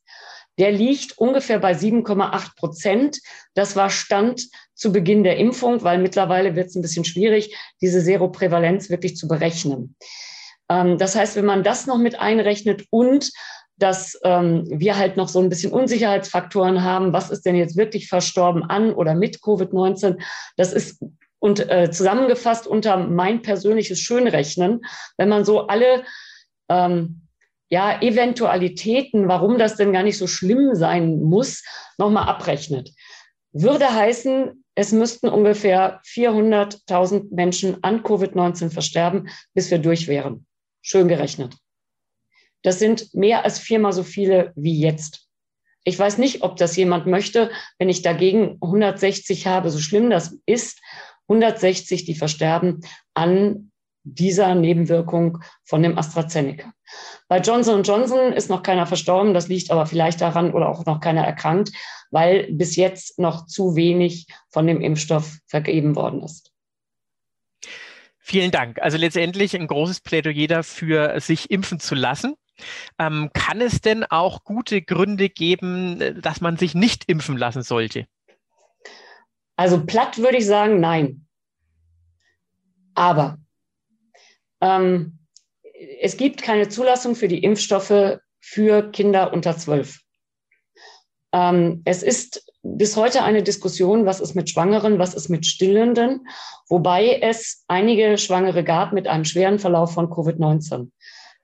Der 0.59 0.71
liegt 0.71 1.17
ungefähr 1.17 1.59
bei 1.59 1.71
7,8 1.71 2.55
Prozent. 2.55 3.19
Das 3.55 3.75
war 3.75 3.89
Stand 3.89 4.47
zu 4.75 4.91
Beginn 4.91 5.23
der 5.23 5.37
Impfung, 5.37 5.83
weil 5.83 5.97
mittlerweile 5.97 6.55
wird 6.55 6.67
es 6.67 6.75
ein 6.75 6.81
bisschen 6.81 7.05
schwierig, 7.05 7.55
diese 7.81 8.01
Seroprävalenz 8.01 8.89
wirklich 8.89 9.15
zu 9.15 9.27
berechnen. 9.27 9.95
Ähm, 10.69 10.97
das 10.97 11.15
heißt, 11.15 11.35
wenn 11.35 11.45
man 11.45 11.63
das 11.63 11.87
noch 11.87 11.97
mit 11.97 12.19
einrechnet 12.19 12.85
und 12.91 13.31
dass 13.77 14.19
ähm, 14.25 14.65
wir 14.69 14.97
halt 14.97 15.15
noch 15.15 15.29
so 15.29 15.39
ein 15.39 15.49
bisschen 15.49 15.71
Unsicherheitsfaktoren 15.71 16.83
haben. 16.83 17.13
Was 17.13 17.29
ist 17.29 17.45
denn 17.45 17.55
jetzt 17.55 17.77
wirklich 17.77 18.09
verstorben 18.09 18.63
an 18.63 18.93
oder 18.93 19.15
mit 19.15 19.37
Covid-19? 19.37 20.21
Das 20.57 20.73
ist 20.73 21.01
und 21.39 21.69
äh, 21.69 21.89
zusammengefasst 21.89 22.67
unter 22.67 22.97
mein 22.97 23.41
persönliches 23.41 24.01
Schönrechnen, 24.01 24.81
wenn 25.17 25.29
man 25.29 25.45
so 25.45 25.67
alle 25.67 26.03
ähm, 26.67 27.21
ja, 27.69 28.01
Eventualitäten, 28.01 29.27
warum 29.27 29.57
das 29.57 29.75
denn 29.75 29.93
gar 29.93 30.03
nicht 30.03 30.17
so 30.17 30.27
schlimm 30.27 30.75
sein 30.75 31.21
muss, 31.21 31.63
nochmal 31.97 32.27
abrechnet. 32.27 32.91
Würde 33.51 33.93
heißen, 33.93 34.63
es 34.75 34.91
müssten 34.91 35.27
ungefähr 35.27 36.01
400.000 36.03 37.33
Menschen 37.33 37.83
an 37.83 38.01
Covid-19 38.01 38.71
versterben, 38.71 39.29
bis 39.53 39.71
wir 39.71 39.79
durch 39.79 40.07
wären. 40.07 40.45
Schön 40.81 41.07
gerechnet. 41.07 41.55
Das 42.63 42.79
sind 42.79 43.13
mehr 43.13 43.45
als 43.45 43.59
viermal 43.59 43.93
so 43.93 44.03
viele 44.03 44.51
wie 44.55 44.79
jetzt. 44.79 45.27
Ich 45.83 45.97
weiß 45.97 46.17
nicht, 46.17 46.43
ob 46.43 46.57
das 46.57 46.75
jemand 46.75 47.07
möchte, 47.07 47.51
wenn 47.77 47.89
ich 47.89 48.01
dagegen 48.01 48.57
160 48.61 49.47
habe, 49.47 49.69
so 49.69 49.79
schlimm 49.79 50.09
das 50.09 50.37
ist, 50.45 50.79
160, 51.27 52.05
die 52.05 52.15
versterben 52.15 52.81
an 53.13 53.71
dieser 54.03 54.55
Nebenwirkung 54.55 55.39
von 55.63 55.83
dem 55.83 55.97
AstraZeneca. 55.97 56.73
Bei 57.27 57.39
Johnson 57.39 57.83
Johnson 57.83 58.33
ist 58.33 58.49
noch 58.49 58.63
keiner 58.63 58.85
verstorben, 58.85 59.33
das 59.33 59.47
liegt 59.47 59.71
aber 59.71 59.85
vielleicht 59.85 60.21
daran 60.21 60.53
oder 60.53 60.69
auch 60.69 60.85
noch 60.85 60.99
keiner 60.99 61.23
erkrankt, 61.23 61.71
weil 62.11 62.51
bis 62.51 62.75
jetzt 62.75 63.19
noch 63.19 63.45
zu 63.45 63.75
wenig 63.75 64.27
von 64.49 64.65
dem 64.65 64.81
Impfstoff 64.81 65.37
vergeben 65.45 65.95
worden 65.95 66.23
ist. 66.23 66.51
Vielen 68.17 68.51
Dank. 68.51 68.79
Also 68.81 68.97
letztendlich 68.97 69.55
ein 69.55 69.67
großes 69.67 70.01
Plädoyer 70.01 70.47
dafür, 70.47 71.19
sich 71.19 71.49
impfen 71.49 71.79
zu 71.79 71.95
lassen. 71.95 72.35
Ähm, 72.99 73.31
kann 73.33 73.61
es 73.61 73.81
denn 73.81 74.03
auch 74.03 74.43
gute 74.43 74.81
Gründe 74.81 75.29
geben, 75.29 76.21
dass 76.21 76.41
man 76.41 76.57
sich 76.57 76.75
nicht 76.75 77.05
impfen 77.05 77.37
lassen 77.37 77.63
sollte? 77.63 78.05
Also 79.55 79.85
platt 79.85 80.17
würde 80.17 80.37
ich 80.37 80.45
sagen, 80.45 80.79
nein. 80.79 81.25
Aber 82.95 83.37
ähm, 84.61 85.18
es 86.01 86.17
gibt 86.17 86.41
keine 86.41 86.69
Zulassung 86.69 87.15
für 87.15 87.27
die 87.27 87.43
Impfstoffe 87.43 88.19
für 88.39 88.91
Kinder 88.91 89.33
unter 89.33 89.57
zwölf. 89.57 89.99
Ähm, 91.33 91.81
es 91.85 92.01
ist 92.03 92.51
bis 92.63 92.95
heute 92.95 93.23
eine 93.23 93.43
Diskussion, 93.43 94.05
was 94.05 94.19
ist 94.19 94.33
mit 94.33 94.49
Schwangeren, 94.49 94.97
was 94.97 95.13
ist 95.13 95.29
mit 95.29 95.45
Stillenden, 95.45 96.27
wobei 96.67 97.19
es 97.21 97.63
einige 97.67 98.17
Schwangere 98.17 98.63
gab 98.63 98.93
mit 98.93 99.07
einem 99.07 99.25
schweren 99.25 99.59
Verlauf 99.59 99.93
von 99.93 100.07
Covid-19. 100.07 100.89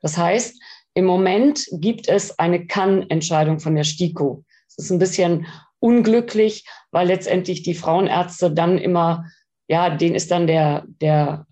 Das 0.02 0.18
heißt, 0.18 0.62
im 0.94 1.06
Moment 1.06 1.68
gibt 1.74 2.08
es 2.08 2.40
eine 2.40 2.66
Kann-Entscheidung 2.66 3.60
von 3.60 3.76
der 3.76 3.84
STIKO. 3.84 4.44
Es 4.70 4.86
ist 4.86 4.92
ein 4.92 5.00
bisschen 5.00 5.48
unglücklich, 5.80 6.66
weil 6.92 7.08
letztendlich 7.08 7.64
die 7.64 7.76
Frauenärzte 7.76 8.52
dann 8.52 8.78
immer, 8.78 9.26
ja, 9.68 9.90
denen 9.90 10.16
ist 10.16 10.32
dann 10.32 10.48
der, 10.48 10.86
der 10.88 11.46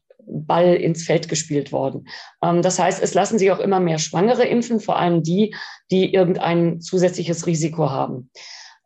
Ball 0.45 0.75
ins 0.75 1.03
Feld 1.03 1.29
gespielt 1.29 1.71
worden. 1.71 2.07
Ähm, 2.43 2.61
das 2.61 2.79
heißt, 2.79 3.01
es 3.01 3.13
lassen 3.13 3.39
sich 3.39 3.51
auch 3.51 3.59
immer 3.59 3.79
mehr 3.79 3.99
Schwangere 3.99 4.45
impfen, 4.45 4.79
vor 4.79 4.97
allem 4.97 5.23
die, 5.23 5.55
die 5.91 6.13
irgendein 6.13 6.81
zusätzliches 6.81 7.47
Risiko 7.47 7.89
haben. 7.89 8.29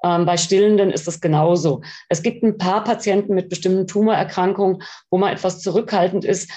Ähm, 0.03 0.25
bei 0.25 0.37
Stillenden 0.37 0.91
ist 0.91 1.07
es 1.07 1.21
genauso. 1.21 1.81
Es 2.09 2.21
gibt 2.21 2.43
ein 2.43 2.57
paar 2.57 2.83
Patienten 2.83 3.33
mit 3.33 3.49
bestimmten 3.49 3.87
Tumorerkrankungen, 3.87 4.83
wo 5.09 5.17
man 5.17 5.33
etwas 5.33 5.61
zurückhaltend 5.61 6.23
ist, 6.23 6.51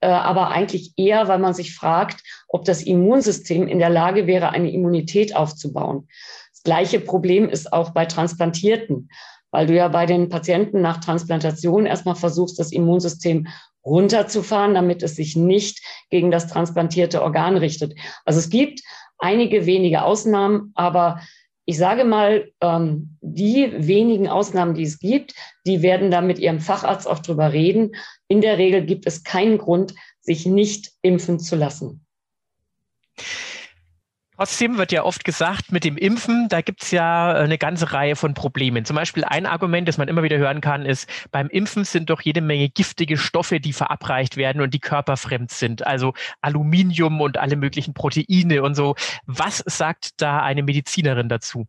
äh, 0.00 0.08
aber 0.08 0.50
eigentlich 0.50 0.92
eher, 0.96 1.26
weil 1.28 1.38
man 1.38 1.54
sich 1.54 1.74
fragt, 1.74 2.22
ob 2.48 2.64
das 2.64 2.82
Immunsystem 2.82 3.66
in 3.66 3.78
der 3.78 3.90
Lage 3.90 4.26
wäre, 4.26 4.50
eine 4.50 4.70
Immunität 4.70 5.34
aufzubauen. 5.34 6.08
Das 6.52 6.62
gleiche 6.62 7.00
Problem 7.00 7.48
ist 7.48 7.72
auch 7.72 7.90
bei 7.90 8.06
Transplantierten, 8.06 9.08
weil 9.50 9.66
du 9.66 9.74
ja 9.74 9.88
bei 9.88 10.06
den 10.06 10.28
Patienten 10.28 10.80
nach 10.80 10.98
Transplantation 10.98 11.86
erstmal 11.86 12.16
versuchst, 12.16 12.58
das 12.58 12.72
Immunsystem 12.72 13.48
runterzufahren, 13.86 14.74
damit 14.74 15.02
es 15.02 15.16
sich 15.16 15.36
nicht 15.36 15.80
gegen 16.10 16.30
das 16.30 16.48
transplantierte 16.48 17.22
Organ 17.22 17.56
richtet. 17.56 17.94
Also 18.24 18.40
es 18.40 18.50
gibt 18.50 18.80
einige 19.18 19.64
wenige 19.64 20.02
Ausnahmen, 20.02 20.72
aber 20.74 21.20
ich 21.64 21.78
sage 21.78 22.04
mal, 22.04 22.52
ähm, 22.60 23.16
die 23.20 23.72
wenigen 23.76 24.28
Ausnahmen, 24.28 24.74
die 24.74 24.84
es 24.84 24.98
gibt, 24.98 25.34
die 25.66 25.82
werden 25.82 26.10
da 26.10 26.20
mit 26.20 26.38
ihrem 26.38 26.60
Facharzt 26.60 27.08
auch 27.08 27.18
drüber 27.18 27.52
reden. 27.52 27.96
In 28.28 28.40
der 28.40 28.58
Regel 28.58 28.84
gibt 28.84 29.06
es 29.06 29.24
keinen 29.24 29.58
Grund, 29.58 29.94
sich 30.20 30.46
nicht 30.46 30.92
impfen 31.02 31.40
zu 31.40 31.56
lassen. 31.56 32.06
Trotzdem 34.36 34.76
wird 34.76 34.92
ja 34.92 35.02
oft 35.02 35.24
gesagt, 35.24 35.72
mit 35.72 35.84
dem 35.84 35.96
Impfen, 35.96 36.48
da 36.50 36.60
gibt 36.60 36.82
es 36.82 36.90
ja 36.90 37.32
eine 37.32 37.56
ganze 37.56 37.92
Reihe 37.92 38.16
von 38.16 38.34
Problemen. 38.34 38.84
Zum 38.84 38.94
Beispiel 38.94 39.24
ein 39.24 39.46
Argument, 39.46 39.88
das 39.88 39.96
man 39.96 40.08
immer 40.08 40.22
wieder 40.22 40.36
hören 40.36 40.60
kann, 40.60 40.84
ist, 40.84 41.08
beim 41.30 41.48
Impfen 41.48 41.84
sind 41.84 42.10
doch 42.10 42.20
jede 42.20 42.42
Menge 42.42 42.68
giftige 42.68 43.16
Stoffe, 43.16 43.60
die 43.60 43.72
verabreicht 43.72 44.36
werden 44.36 44.60
und 44.60 44.74
die 44.74 44.78
körperfremd 44.78 45.50
sind. 45.50 45.86
Also 45.86 46.12
Aluminium 46.42 47.20
und 47.22 47.38
alle 47.38 47.56
möglichen 47.56 47.94
Proteine 47.94 48.62
und 48.62 48.74
so. 48.74 48.94
Was 49.24 49.58
sagt 49.64 50.20
da 50.20 50.40
eine 50.40 50.62
Medizinerin 50.62 51.30
dazu? 51.30 51.66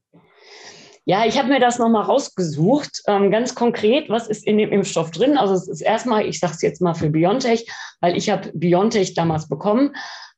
Ja, 1.06 1.26
ich 1.26 1.38
habe 1.38 1.48
mir 1.48 1.62
das 1.62 1.80
nochmal 1.80 2.04
rausgesucht. 2.04 3.02
Ähm, 3.08 3.32
ganz 3.32 3.56
konkret, 3.56 4.10
was 4.10 4.28
ist 4.28 4.46
in 4.46 4.58
dem 4.58 4.74
Impfstoff 4.74 5.12
drin? 5.12 5.38
Also 5.38 5.54
es 5.54 5.70
ist 5.70 5.80
erstmal, 5.80 6.26
ich 6.26 6.42
sage 6.42 6.54
es 6.54 6.62
jetzt 6.62 6.82
mal 6.82 6.96
für 6.96 7.10
BioNTech, 7.10 7.66
weil 8.02 8.18
ich 8.18 8.30
habe 8.30 8.52
BioNTech 8.54 9.14
damals 9.14 9.48
bekommen. 9.48 9.96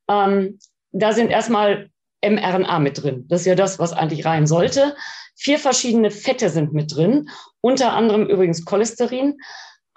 Ähm, 0.08 0.60
da 0.92 1.12
sind 1.14 1.32
erstmal 1.32 1.90
mRNA 2.24 2.80
mit 2.80 3.02
drin. 3.02 3.26
Das 3.28 3.42
ist 3.42 3.48
ja 3.48 3.56
das, 3.56 3.80
was 3.80 3.94
eigentlich 3.94 4.26
rein 4.26 4.48
sollte. 4.48 4.96
Vier 5.36 5.60
verschiedene 5.60 6.12
Fette 6.12 6.50
sind 6.50 6.74
mit 6.74 6.96
drin, 6.96 7.30
unter 7.62 7.94
anderem 7.94 8.26
übrigens 8.26 8.66
Cholesterin. 8.66 9.38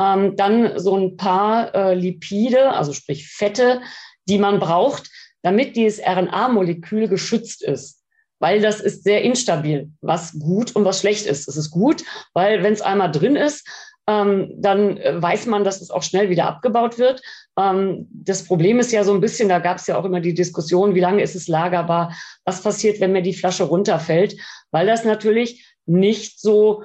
Ähm, 0.01 0.37
dann 0.37 0.79
so 0.79 0.97
ein 0.97 1.17
paar 1.17 1.75
äh, 1.75 1.95
Lipide, 1.95 2.73
also 2.73 2.93
sprich 2.93 3.29
Fette, 3.29 3.81
die 4.29 4.39
man 4.39 4.59
braucht, 4.59 5.11
damit 5.43 5.77
dieses 5.77 6.01
RNA-Molekül 6.01 7.09
geschützt 7.09 7.63
ist. 7.63 8.01
Weil 8.39 8.61
das 8.61 8.81
ist 8.81 9.05
sehr 9.05 9.23
instabil, 9.23 9.91
was 10.01 10.33
gut 10.39 10.75
und 10.75 10.85
was 10.85 11.01
schlecht 11.01 11.27
ist. 11.27 11.49
Es 11.49 11.57
ist 11.57 11.71
gut, 11.71 12.05
weil 12.35 12.63
wenn 12.63 12.73
es 12.73 12.81
einmal 12.81 13.11
drin 13.11 13.37
ist, 13.37 13.67
ähm, 14.09 14.53
dann 14.57 14.97
äh, 14.97 15.21
weiß 15.21 15.47
man, 15.47 15.65
dass 15.65 15.81
es 15.81 15.91
auch 15.91 16.03
schnell 16.03 16.29
wieder 16.29 16.47
abgebaut 16.47 16.99
wird. 16.99 17.23
Ähm, 17.59 18.09
das 18.13 18.45
Problem 18.45 18.79
ist 18.81 18.93
ja 18.93 19.05
so 19.05 19.15
ein 19.15 19.21
bisschen, 19.21 19.49
da 19.49 19.59
gab 19.59 19.79
es 19.79 19.87
ja 19.87 19.97
auch 19.97 20.05
immer 20.05 20.21
die 20.21 20.35
Diskussion, 20.35 20.95
wie 20.95 21.01
lange 21.01 21.23
ist 21.23 21.37
es 21.37 21.49
lagerbar, 21.49 22.15
was 22.45 22.63
passiert, 22.63 23.01
wenn 23.01 23.13
mir 23.13 23.23
die 23.23 23.35
Flasche 23.35 23.65
runterfällt, 23.65 24.37
weil 24.71 24.87
das 24.87 25.05
natürlich 25.05 25.67
nicht 25.87 26.41
so 26.41 26.83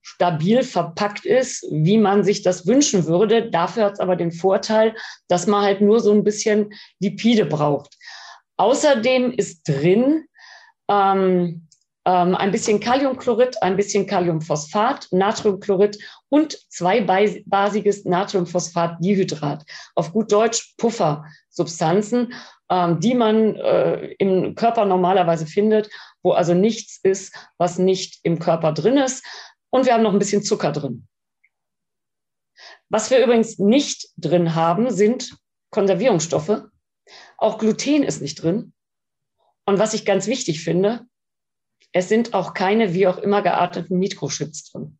stabil 0.00 0.62
verpackt 0.62 1.26
ist, 1.26 1.66
wie 1.70 1.98
man 1.98 2.24
sich 2.24 2.42
das 2.42 2.66
wünschen 2.66 3.06
würde. 3.06 3.50
Dafür 3.50 3.84
hat 3.84 3.94
es 3.94 4.00
aber 4.00 4.16
den 4.16 4.32
Vorteil, 4.32 4.94
dass 5.28 5.46
man 5.46 5.62
halt 5.62 5.82
nur 5.82 6.00
so 6.00 6.12
ein 6.12 6.24
bisschen 6.24 6.72
Lipide 6.98 7.44
braucht. 7.44 7.94
Außerdem 8.56 9.32
ist 9.32 9.68
drin 9.68 10.24
ähm, 10.88 11.67
ähm, 12.08 12.34
ein 12.34 12.52
bisschen 12.52 12.80
Kaliumchlorid, 12.80 13.62
ein 13.62 13.76
bisschen 13.76 14.06
Kaliumphosphat, 14.06 15.08
Natriumchlorid 15.10 15.98
und 16.30 16.58
zweibasiges 16.70 18.06
Natriumphosphatdihydrat. 18.06 19.64
Auf 19.94 20.12
gut 20.12 20.32
Deutsch 20.32 20.74
Puffersubstanzen, 20.78 22.32
ähm, 22.70 22.98
die 23.00 23.14
man 23.14 23.56
äh, 23.56 24.06
im 24.18 24.54
Körper 24.54 24.86
normalerweise 24.86 25.44
findet, 25.44 25.90
wo 26.22 26.32
also 26.32 26.54
nichts 26.54 26.98
ist, 27.02 27.34
was 27.58 27.78
nicht 27.78 28.20
im 28.22 28.38
Körper 28.38 28.72
drin 28.72 28.96
ist. 28.96 29.22
Und 29.68 29.84
wir 29.84 29.92
haben 29.92 30.02
noch 30.02 30.14
ein 30.14 30.18
bisschen 30.18 30.42
Zucker 30.42 30.72
drin. 30.72 31.06
Was 32.88 33.10
wir 33.10 33.22
übrigens 33.22 33.58
nicht 33.58 34.08
drin 34.16 34.54
haben, 34.54 34.90
sind 34.90 35.36
Konservierungsstoffe. 35.70 36.62
Auch 37.36 37.58
Gluten 37.58 38.02
ist 38.02 38.22
nicht 38.22 38.42
drin. 38.42 38.72
Und 39.66 39.78
was 39.78 39.92
ich 39.92 40.06
ganz 40.06 40.26
wichtig 40.26 40.64
finde, 40.64 41.06
es 41.92 42.08
sind 42.08 42.34
auch 42.34 42.54
keine 42.54 42.94
wie 42.94 43.06
auch 43.06 43.18
immer 43.18 43.42
gearteten 43.42 43.98
Mikrochips 43.98 44.70
drin. 44.70 44.98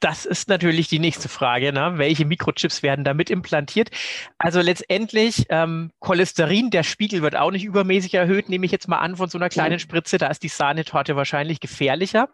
Das 0.00 0.26
ist 0.26 0.48
natürlich 0.48 0.88
die 0.88 0.98
nächste 0.98 1.28
Frage. 1.28 1.72
Ne? 1.72 1.92
Welche 1.94 2.24
Mikrochips 2.24 2.82
werden 2.82 3.04
damit 3.04 3.30
implantiert? 3.30 3.90
Also 4.36 4.60
letztendlich 4.60 5.46
ähm, 5.48 5.92
Cholesterin, 6.00 6.70
der 6.70 6.82
Spiegel 6.82 7.22
wird 7.22 7.36
auch 7.36 7.52
nicht 7.52 7.64
übermäßig 7.64 8.14
erhöht, 8.14 8.48
nehme 8.48 8.66
ich 8.66 8.72
jetzt 8.72 8.88
mal 8.88 8.98
an 8.98 9.14
von 9.14 9.28
so 9.28 9.38
einer 9.38 9.48
kleinen 9.48 9.78
Spritze. 9.78 10.18
Da 10.18 10.26
ist 10.26 10.42
die 10.42 10.48
Sahnetorte 10.48 11.14
wahrscheinlich 11.14 11.60
gefährlicher. 11.60 12.30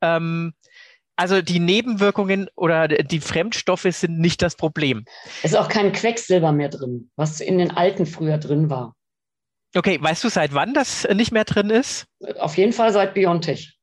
Ähm, 0.00 0.54
also 1.14 1.42
die 1.42 1.60
Nebenwirkungen 1.60 2.48
oder 2.56 2.88
die 2.88 3.20
Fremdstoffe 3.20 3.86
sind 3.90 4.18
nicht 4.18 4.40
das 4.40 4.56
Problem. 4.56 5.04
Es 5.42 5.52
ist 5.52 5.58
auch 5.58 5.68
kein 5.68 5.92
Quecksilber 5.92 6.52
mehr 6.52 6.70
drin, 6.70 7.10
was 7.16 7.42
in 7.42 7.58
den 7.58 7.70
alten 7.72 8.06
früher 8.06 8.38
drin 8.38 8.70
war. 8.70 8.94
Okay, 9.74 9.98
weißt 10.00 10.22
du, 10.24 10.28
seit 10.28 10.54
wann 10.54 10.74
das 10.74 11.08
nicht 11.14 11.32
mehr 11.32 11.44
drin 11.44 11.70
ist? 11.70 12.06
Auf 12.38 12.56
jeden 12.56 12.72
Fall 12.72 12.92
seit 12.92 13.14
Biontech. 13.14 13.78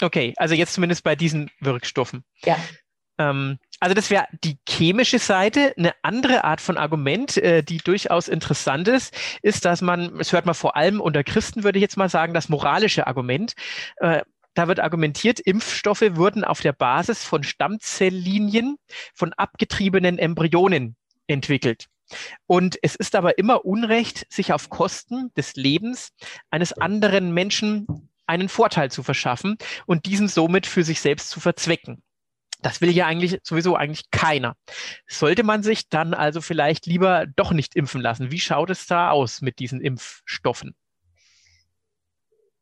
Okay, 0.00 0.34
also 0.36 0.54
jetzt 0.54 0.74
zumindest 0.74 1.02
bei 1.04 1.16
diesen 1.16 1.50
Wirkstoffen. 1.60 2.22
Ja. 2.44 2.56
Ähm, 3.18 3.58
also 3.80 3.94
das 3.94 4.10
wäre 4.10 4.26
die 4.44 4.58
chemische 4.68 5.18
Seite. 5.18 5.74
Eine 5.76 5.94
andere 6.02 6.44
Art 6.44 6.60
von 6.60 6.76
Argument, 6.76 7.36
äh, 7.38 7.62
die 7.62 7.78
durchaus 7.78 8.28
interessant 8.28 8.88
ist, 8.88 9.14
ist, 9.42 9.64
dass 9.64 9.80
man, 9.80 10.16
das 10.18 10.32
hört 10.32 10.46
man 10.46 10.54
vor 10.54 10.76
allem 10.76 11.00
unter 11.00 11.24
Christen, 11.24 11.64
würde 11.64 11.78
ich 11.78 11.82
jetzt 11.82 11.96
mal 11.96 12.08
sagen, 12.08 12.34
das 12.34 12.48
moralische 12.48 13.06
Argument. 13.06 13.54
Äh, 13.96 14.22
da 14.54 14.68
wird 14.68 14.80
argumentiert, 14.80 15.38
Impfstoffe 15.38 16.04
wurden 16.12 16.42
auf 16.42 16.60
der 16.60 16.72
Basis 16.72 17.24
von 17.24 17.42
Stammzelllinien 17.42 18.76
von 19.14 19.34
abgetriebenen 19.34 20.18
Embryonen 20.18 20.96
entwickelt. 21.26 21.88
Und 22.46 22.78
es 22.82 22.94
ist 22.94 23.14
aber 23.14 23.38
immer 23.38 23.64
Unrecht, 23.64 24.26
sich 24.32 24.52
auf 24.52 24.70
Kosten 24.70 25.32
des 25.36 25.56
Lebens 25.56 26.10
eines 26.50 26.72
anderen 26.72 27.32
Menschen 27.32 27.86
einen 28.26 28.48
Vorteil 28.48 28.90
zu 28.90 29.02
verschaffen 29.02 29.56
und 29.86 30.06
diesen 30.06 30.28
somit 30.28 30.66
für 30.66 30.84
sich 30.84 31.00
selbst 31.00 31.30
zu 31.30 31.40
verzwecken. 31.40 32.02
Das 32.62 32.80
will 32.80 32.90
ja 32.90 33.06
eigentlich 33.06 33.38
sowieso 33.42 33.76
eigentlich 33.76 34.10
keiner. 34.10 34.56
Sollte 35.06 35.42
man 35.42 35.62
sich 35.62 35.88
dann 35.88 36.14
also 36.14 36.40
vielleicht 36.40 36.86
lieber 36.86 37.26
doch 37.36 37.52
nicht 37.52 37.76
impfen 37.76 38.00
lassen? 38.00 38.30
Wie 38.30 38.40
schaut 38.40 38.70
es 38.70 38.86
da 38.86 39.10
aus 39.10 39.42
mit 39.42 39.58
diesen 39.58 39.80
Impfstoffen? 39.80 40.74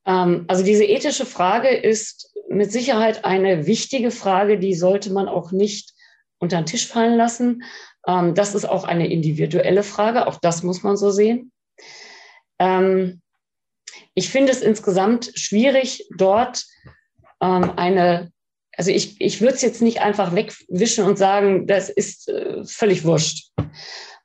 Ähm, 0.04 0.44
also 0.48 0.64
diese 0.64 0.84
ethische 0.84 1.26
Frage 1.26 1.68
ist 1.68 2.34
mit 2.48 2.72
Sicherheit 2.72 3.24
eine 3.24 3.66
wichtige 3.66 4.10
Frage, 4.10 4.58
die 4.58 4.74
sollte 4.74 5.12
man 5.12 5.28
auch 5.28 5.52
nicht 5.52 5.92
unter 6.38 6.60
den 6.60 6.66
Tisch 6.66 6.86
fallen 6.86 7.16
lassen. 7.16 7.62
Ähm, 8.06 8.34
das 8.34 8.54
ist 8.54 8.64
auch 8.64 8.84
eine 8.84 9.08
individuelle 9.08 9.82
Frage, 9.82 10.26
auch 10.26 10.38
das 10.40 10.62
muss 10.62 10.82
man 10.82 10.96
so 10.96 11.10
sehen. 11.10 11.52
Ähm, 12.58 13.20
ich 14.14 14.28
finde 14.28 14.52
es 14.52 14.62
insgesamt 14.62 15.32
schwierig, 15.34 16.06
dort 16.16 16.64
ähm, 17.40 17.72
eine, 17.76 18.32
also 18.76 18.90
ich, 18.90 19.20
ich 19.20 19.40
würde 19.40 19.54
es 19.54 19.62
jetzt 19.62 19.82
nicht 19.82 20.00
einfach 20.00 20.34
wegwischen 20.34 21.04
und 21.04 21.18
sagen, 21.18 21.66
das 21.66 21.88
ist 21.88 22.28
äh, 22.28 22.64
völlig 22.64 23.04
wurscht. 23.04 23.50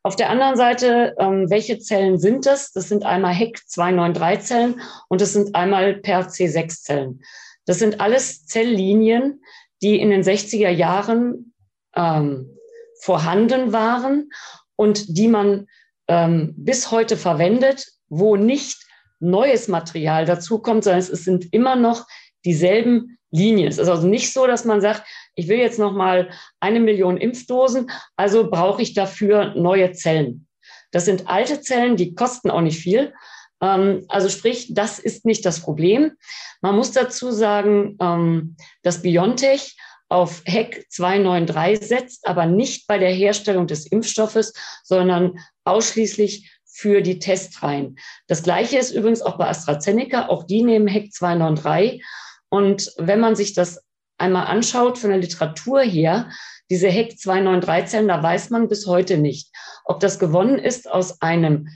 Auf 0.02 0.16
der 0.16 0.30
anderen 0.30 0.56
Seite, 0.56 1.16
ähm, 1.20 1.50
welche 1.50 1.80
Zellen 1.80 2.20
sind 2.20 2.46
das? 2.46 2.72
Das 2.72 2.88
sind 2.88 3.04
einmal 3.04 3.34
HEC293-Zellen 3.34 4.80
und 5.10 5.22
das 5.22 5.34
sind 5.34 5.56
einmal 5.56 6.00
PRC6-Zellen. 6.00 7.22
Das 7.66 7.80
sind 7.80 8.00
alles 8.00 8.46
Zelllinien, 8.46 9.42
die 9.82 10.00
in 10.00 10.10
den 10.10 10.24
60er 10.24 10.70
Jahren 10.70 11.54
ähm, 11.96 12.58
vorhanden 13.00 13.74
waren 13.74 14.30
und 14.76 15.18
die 15.18 15.28
man 15.28 15.68
ähm, 16.08 16.54
bis 16.58 16.92
heute 16.92 17.18
verwendet, 17.18 17.88
wo 18.08 18.36
nicht 18.36 18.78
neues 19.20 19.68
Material 19.68 20.26
dazukommt, 20.26 20.84
sondern 20.84 21.00
es 21.00 21.08
sind 21.08 21.54
immer 21.54 21.76
noch 21.76 22.08
dieselben 22.46 23.18
Linien. 23.32 23.68
Es 23.68 23.78
ist 23.78 23.90
also 23.90 24.08
nicht 24.08 24.34
so, 24.34 24.48
dass 24.48 24.66
man 24.66 24.82
sagt, 24.82 25.04
ich 25.36 25.48
will 25.48 25.60
jetzt 25.60 25.80
noch 25.80 25.94
mal 25.94 26.30
eine 26.60 26.80
Million 26.80 27.18
Impfdosen, 27.18 27.92
also 28.16 28.50
brauche 28.50 28.82
ich 28.82 28.94
dafür 28.94 29.54
neue 29.56 29.92
Zellen. 29.92 30.48
Das 30.92 31.06
sind 31.06 31.28
alte 31.28 31.62
Zellen, 31.62 31.96
die 31.96 32.16
kosten 32.16 32.50
auch 32.50 32.62
nicht 32.62 32.80
viel. 32.80 33.14
Ähm, 33.62 34.06
also 34.08 34.30
sprich, 34.30 34.74
das 34.74 35.00
ist 35.00 35.26
nicht 35.26 35.46
das 35.46 35.60
Problem. 35.60 36.14
Man 36.62 36.76
muss 36.76 36.92
dazu 36.92 37.32
sagen, 37.32 37.98
ähm, 38.02 38.56
dass 38.82 39.02
BioNTech 39.02 39.78
auf 40.10 40.42
HEC 40.46 40.86
293 40.90 41.88
setzt, 41.88 42.28
aber 42.28 42.46
nicht 42.46 42.88
bei 42.88 42.98
der 42.98 43.12
Herstellung 43.12 43.68
des 43.68 43.86
Impfstoffes, 43.86 44.54
sondern 44.84 45.40
ausschließlich 45.64 46.52
für 46.66 47.02
die 47.02 47.20
Testreihen. 47.20 48.00
Das 48.28 48.44
Gleiche 48.44 48.78
ist 48.78 48.92
übrigens 48.92 49.22
auch 49.22 49.38
bei 49.38 49.48
AstraZeneca. 49.48 50.28
Auch 50.28 50.44
die 50.44 50.64
nehmen 50.64 50.88
HEC 50.88 51.14
293. 51.14 52.04
Und 52.50 52.92
wenn 52.98 53.20
man 53.20 53.36
sich 53.36 53.54
das 53.54 53.84
einmal 54.18 54.48
anschaut 54.48 54.98
von 54.98 55.12
der 55.12 55.20
Literatur 55.20 55.82
her, 55.82 56.30
diese 56.70 56.88
HEC 56.90 57.14
293-Zellen, 57.14 58.08
da 58.08 58.22
weiß 58.22 58.50
man 58.50 58.68
bis 58.68 58.88
heute 58.88 59.18
nicht, 59.18 59.52
ob 59.86 60.00
das 60.00 60.20
gewonnen 60.20 60.58
ist 60.58 60.90
aus 60.90 61.22
einem 61.22 61.68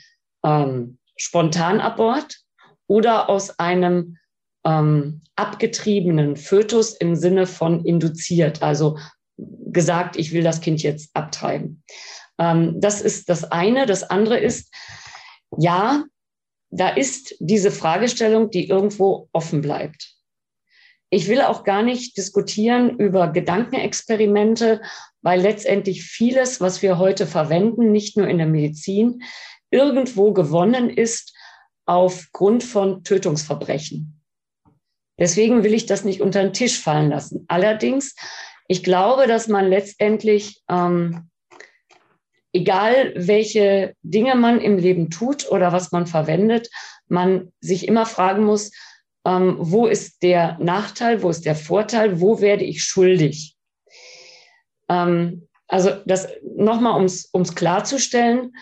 ähm, 0.43 0.97
Spontanabort 1.17 2.37
oder 2.87 3.29
aus 3.29 3.59
einem 3.59 4.17
ähm, 4.65 5.21
abgetriebenen 5.35 6.35
Fötus 6.35 6.93
im 6.93 7.15
Sinne 7.15 7.47
von 7.47 7.85
induziert, 7.85 8.61
also 8.61 8.97
gesagt, 9.37 10.15
ich 10.15 10.31
will 10.31 10.43
das 10.43 10.61
Kind 10.61 10.83
jetzt 10.83 11.09
abtreiben. 11.15 11.83
Ähm, 12.37 12.79
das 12.79 13.01
ist 13.01 13.29
das 13.29 13.43
eine. 13.45 13.85
Das 13.85 14.03
andere 14.03 14.39
ist, 14.39 14.73
ja, 15.57 16.03
da 16.69 16.89
ist 16.89 17.35
diese 17.39 17.71
Fragestellung, 17.71 18.49
die 18.49 18.67
irgendwo 18.67 19.29
offen 19.31 19.61
bleibt. 19.61 20.13
Ich 21.09 21.27
will 21.27 21.41
auch 21.41 21.63
gar 21.63 21.83
nicht 21.83 22.17
diskutieren 22.17 22.97
über 22.97 23.27
Gedankenexperimente, 23.27 24.81
weil 25.21 25.41
letztendlich 25.41 26.03
vieles, 26.03 26.59
was 26.59 26.81
wir 26.81 26.97
heute 26.97 27.27
verwenden, 27.27 27.91
nicht 27.91 28.17
nur 28.17 28.27
in 28.27 28.39
der 28.39 28.47
Medizin, 28.47 29.21
irgendwo 29.69 30.33
gewonnen 30.33 30.89
ist 30.89 31.35
aufgrund 31.85 32.63
von 32.63 33.03
Tötungsverbrechen. 33.03 34.22
Deswegen 35.17 35.63
will 35.63 35.73
ich 35.73 35.85
das 35.85 36.03
nicht 36.03 36.21
unter 36.21 36.41
den 36.41 36.53
Tisch 36.53 36.79
fallen 36.79 37.09
lassen. 37.09 37.45
Allerdings, 37.47 38.15
ich 38.67 38.83
glaube, 38.83 39.27
dass 39.27 39.47
man 39.47 39.67
letztendlich, 39.67 40.61
ähm, 40.69 41.29
egal 42.51 43.13
welche 43.15 43.95
Dinge 44.01 44.35
man 44.35 44.59
im 44.59 44.77
Leben 44.77 45.09
tut 45.09 45.49
oder 45.51 45.71
was 45.71 45.91
man 45.91 46.07
verwendet, 46.07 46.69
man 47.07 47.51
sich 47.59 47.87
immer 47.87 48.05
fragen 48.05 48.43
muss, 48.43 48.71
ähm, 49.25 49.55
wo 49.59 49.87
ist 49.87 50.21
der 50.23 50.57
Nachteil, 50.59 51.23
wo 51.23 51.29
ist 51.29 51.45
der 51.45 51.55
Vorteil, 51.55 52.19
wo 52.19 52.41
werde 52.41 52.63
ich 52.63 52.83
schuldig? 52.83 53.55
Ähm, 54.89 55.47
also 55.67 55.91
das 56.05 56.27
nochmal, 56.55 56.97
um 56.97 57.05
es 57.05 57.55
klarzustellen, 57.55 58.53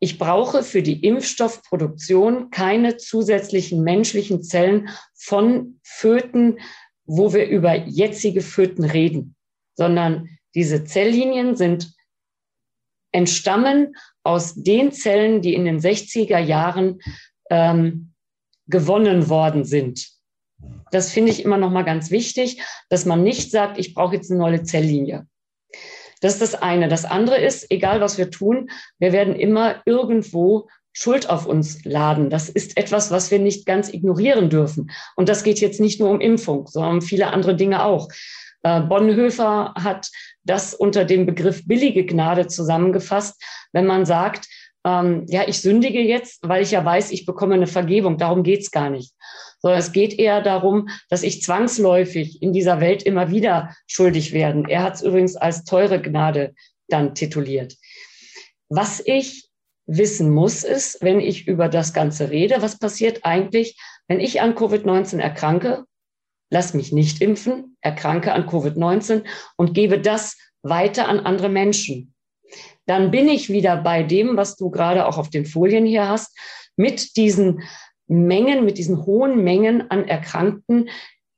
ich 0.00 0.18
brauche 0.18 0.62
für 0.62 0.82
die 0.82 1.04
Impfstoffproduktion 1.04 2.50
keine 2.50 2.96
zusätzlichen 2.96 3.82
menschlichen 3.82 4.42
Zellen 4.42 4.90
von 5.14 5.80
Föten, 5.82 6.60
wo 7.04 7.32
wir 7.32 7.48
über 7.48 7.74
jetzige 7.74 8.40
Föten 8.40 8.84
reden, 8.84 9.34
sondern 9.74 10.28
diese 10.54 10.84
Zelllinien 10.84 11.56
sind 11.56 11.92
entstammen 13.12 13.94
aus 14.22 14.54
den 14.54 14.92
Zellen, 14.92 15.40
die 15.40 15.54
in 15.54 15.64
den 15.64 15.80
60er 15.80 16.38
Jahren 16.38 17.00
ähm, 17.50 18.12
gewonnen 18.66 19.28
worden 19.28 19.64
sind. 19.64 20.08
Das 20.90 21.12
finde 21.12 21.32
ich 21.32 21.44
immer 21.44 21.56
noch 21.56 21.70
mal 21.70 21.84
ganz 21.84 22.10
wichtig, 22.10 22.62
dass 22.88 23.06
man 23.06 23.22
nicht 23.22 23.50
sagt, 23.50 23.78
ich 23.78 23.94
brauche 23.94 24.16
jetzt 24.16 24.30
eine 24.30 24.40
neue 24.40 24.62
Zelllinie. 24.62 25.26
Das 26.20 26.34
ist 26.34 26.42
das 26.42 26.54
eine. 26.54 26.88
Das 26.88 27.04
andere 27.04 27.38
ist, 27.38 27.70
egal 27.70 28.00
was 28.00 28.18
wir 28.18 28.30
tun, 28.30 28.70
wir 28.98 29.12
werden 29.12 29.34
immer 29.34 29.76
irgendwo 29.86 30.68
Schuld 30.92 31.30
auf 31.30 31.46
uns 31.46 31.84
laden. 31.84 32.28
Das 32.30 32.48
ist 32.48 32.76
etwas, 32.76 33.10
was 33.10 33.30
wir 33.30 33.38
nicht 33.38 33.66
ganz 33.66 33.92
ignorieren 33.92 34.50
dürfen. 34.50 34.90
Und 35.16 35.28
das 35.28 35.44
geht 35.44 35.60
jetzt 35.60 35.80
nicht 35.80 36.00
nur 36.00 36.10
um 36.10 36.20
Impfung, 36.20 36.66
sondern 36.66 36.94
um 36.94 37.02
viele 37.02 37.28
andere 37.28 37.54
Dinge 37.54 37.84
auch. 37.84 38.08
Äh, 38.62 38.80
Bonhoeffer 38.80 39.74
hat 39.76 40.08
das 40.42 40.74
unter 40.74 41.04
dem 41.04 41.26
Begriff 41.26 41.66
billige 41.66 42.04
Gnade 42.04 42.48
zusammengefasst, 42.48 43.40
wenn 43.72 43.86
man 43.86 44.06
sagt, 44.06 44.48
ähm, 44.84 45.24
ja, 45.28 45.42
ich 45.46 45.60
sündige 45.60 46.00
jetzt, 46.00 46.40
weil 46.42 46.62
ich 46.62 46.72
ja 46.72 46.84
weiß, 46.84 47.12
ich 47.12 47.26
bekomme 47.26 47.54
eine 47.54 47.66
Vergebung. 47.68 48.18
Darum 48.18 48.42
geht's 48.42 48.70
gar 48.70 48.90
nicht 48.90 49.12
sondern 49.60 49.80
es 49.80 49.92
geht 49.92 50.18
eher 50.18 50.40
darum, 50.40 50.88
dass 51.08 51.22
ich 51.22 51.42
zwangsläufig 51.42 52.42
in 52.42 52.52
dieser 52.52 52.80
Welt 52.80 53.02
immer 53.02 53.30
wieder 53.30 53.74
schuldig 53.86 54.32
werden. 54.32 54.68
Er 54.68 54.82
hat 54.82 54.96
es 54.96 55.02
übrigens 55.02 55.36
als 55.36 55.64
teure 55.64 56.00
Gnade 56.00 56.54
dann 56.88 57.14
tituliert. 57.14 57.76
Was 58.68 59.02
ich 59.04 59.48
wissen 59.86 60.30
muss, 60.30 60.64
ist, 60.64 61.02
wenn 61.02 61.20
ich 61.20 61.48
über 61.48 61.68
das 61.68 61.92
Ganze 61.92 62.30
rede, 62.30 62.60
was 62.60 62.78
passiert 62.78 63.24
eigentlich, 63.24 63.78
wenn 64.06 64.20
ich 64.20 64.40
an 64.40 64.54
Covid-19 64.54 65.18
erkranke, 65.18 65.84
lass 66.50 66.74
mich 66.74 66.92
nicht 66.92 67.20
impfen, 67.20 67.76
erkranke 67.80 68.32
an 68.32 68.46
Covid-19 68.46 69.24
und 69.56 69.74
gebe 69.74 70.00
das 70.00 70.36
weiter 70.62 71.08
an 71.08 71.20
andere 71.20 71.48
Menschen. 71.48 72.14
Dann 72.86 73.10
bin 73.10 73.28
ich 73.28 73.50
wieder 73.50 73.76
bei 73.76 74.02
dem, 74.02 74.36
was 74.36 74.56
du 74.56 74.70
gerade 74.70 75.06
auch 75.06 75.18
auf 75.18 75.30
den 75.30 75.44
Folien 75.44 75.84
hier 75.84 76.08
hast, 76.08 76.36
mit 76.76 77.16
diesen 77.16 77.62
Mengen, 78.08 78.64
mit 78.64 78.78
diesen 78.78 79.06
hohen 79.06 79.44
Mengen 79.44 79.90
an 79.90 80.08
Erkrankten, 80.08 80.88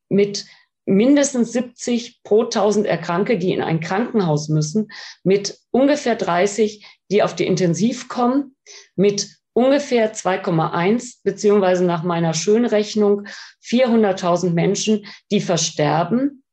mit 0.09 0.46
mindestens 0.87 1.52
70 1.52 2.22
pro 2.22 2.44
1000 2.44 2.87
Erkrankte, 2.87 3.38
die 3.38 3.52
in 3.52 3.62
ein 3.62 3.80
Krankenhaus 3.80 4.48
müssen, 4.48 4.90
mit 5.22 5.59
ungefähr 5.70 6.16
30, 6.16 6.87
die 7.11 7.22
auf 7.22 7.35
die 7.35 7.46
Intensiv 7.46 8.09
kommen, 8.09 8.56
mit 8.96 9.28
ungefähr 9.52 10.14
2,1 10.14 11.20
beziehungsweise 11.22 11.85
nach 11.85 12.02
meiner 12.02 12.35
Schönrechnung 12.35 13.26
400.000 13.62 14.50
Menschen, 14.50 15.06
die 15.30 15.40
versterben. 15.40 16.44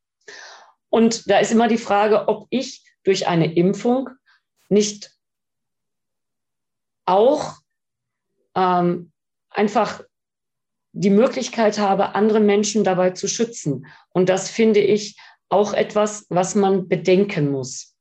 Und 0.90 1.30
da 1.30 1.40
ist 1.40 1.52
immer 1.52 1.68
die 1.68 1.78
Frage, 1.78 2.28
ob 2.28 2.48
ich 2.50 2.84
durch 3.04 3.28
eine 3.28 3.54
Impfung 3.54 4.10
nicht 4.70 5.12
auch 7.06 7.56
ähm, 8.56 9.12
einfach 9.58 10.04
die 10.94 11.10
Möglichkeit 11.10 11.78
habe, 11.80 12.16
andere 12.16 12.40
Menschen 12.40 12.84
dabei 12.84 13.12
zu 13.12 13.28
schützen. 13.28 13.88
Und 14.10 14.30
das 14.30 14.50
finde 14.50 14.80
ich 14.80 15.18
auch 15.50 15.74
etwas, 15.74 16.26
was 16.30 16.56
man 16.56 16.88
bedenken 16.88 17.52
muss. 17.52 17.96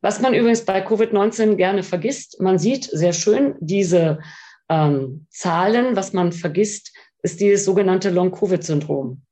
Was 0.00 0.20
man 0.20 0.34
übrigens 0.34 0.64
bei 0.64 0.84
Covid-19 0.84 1.56
gerne 1.56 1.82
vergisst, 1.82 2.40
man 2.40 2.58
sieht 2.58 2.84
sehr 2.84 3.12
schön 3.12 3.54
diese 3.60 4.20
ähm, 4.68 5.26
Zahlen. 5.30 5.94
Was 5.94 6.12
man 6.12 6.32
vergisst, 6.32 6.96
ist 7.22 7.40
dieses 7.40 7.64
sogenannte 7.64 8.08
Long-Covid-Syndrom. 8.10 9.22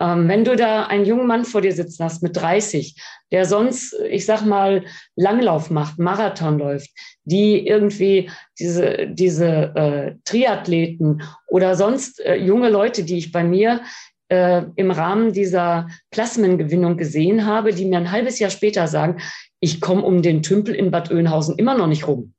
Ähm, 0.00 0.28
wenn 0.28 0.44
du 0.44 0.56
da 0.56 0.86
einen 0.86 1.04
jungen 1.04 1.26
Mann 1.26 1.44
vor 1.44 1.60
dir 1.60 1.72
sitzen 1.72 2.04
hast 2.04 2.22
mit 2.22 2.36
30, 2.36 2.94
der 3.32 3.44
sonst, 3.44 3.94
ich 4.08 4.26
sag 4.26 4.44
mal, 4.44 4.84
Langlauf 5.16 5.70
macht, 5.70 5.98
Marathon 5.98 6.58
läuft, 6.58 6.90
die 7.24 7.66
irgendwie 7.66 8.30
diese, 8.58 9.08
diese 9.08 9.46
äh, 9.74 10.14
Triathleten 10.24 11.22
oder 11.48 11.74
sonst 11.74 12.20
äh, 12.20 12.36
junge 12.36 12.68
Leute, 12.68 13.02
die 13.02 13.18
ich 13.18 13.32
bei 13.32 13.42
mir 13.42 13.82
äh, 14.28 14.62
im 14.76 14.90
Rahmen 14.90 15.32
dieser 15.32 15.88
Plasmengewinnung 16.10 16.96
gesehen 16.96 17.44
habe, 17.46 17.72
die 17.72 17.84
mir 17.84 17.98
ein 17.98 18.12
halbes 18.12 18.38
Jahr 18.38 18.50
später 18.50 18.86
sagen, 18.86 19.20
ich 19.60 19.80
komme 19.80 20.02
um 20.02 20.22
den 20.22 20.42
Tümpel 20.42 20.74
in 20.74 20.90
Bad 20.90 21.10
Oeynhausen 21.10 21.58
immer 21.58 21.76
noch 21.76 21.88
nicht 21.88 22.06
rum. 22.06 22.34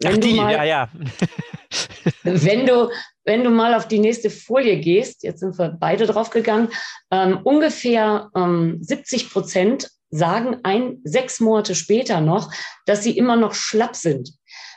Wenn 0.00 0.14
Ach, 0.14 0.18
die, 0.18 0.34
mal, 0.34 0.52
ja, 0.52 0.64
ja. 0.64 0.88
Wenn 2.22 2.66
du, 2.66 2.90
wenn 3.24 3.44
du 3.44 3.50
mal 3.50 3.74
auf 3.74 3.88
die 3.88 3.98
nächste 3.98 4.30
Folie 4.30 4.78
gehst, 4.78 5.22
jetzt 5.22 5.40
sind 5.40 5.58
wir 5.58 5.76
beide 5.78 6.06
drauf 6.06 6.30
gegangen, 6.30 6.68
ähm, 7.10 7.40
ungefähr 7.44 8.30
ähm, 8.34 8.78
70 8.80 9.30
Prozent 9.30 9.90
sagen 10.10 10.58
ein, 10.62 10.98
sechs 11.04 11.40
Monate 11.40 11.74
später 11.74 12.20
noch, 12.20 12.52
dass 12.86 13.02
sie 13.02 13.16
immer 13.16 13.36
noch 13.36 13.54
schlapp 13.54 13.96
sind. 13.96 14.34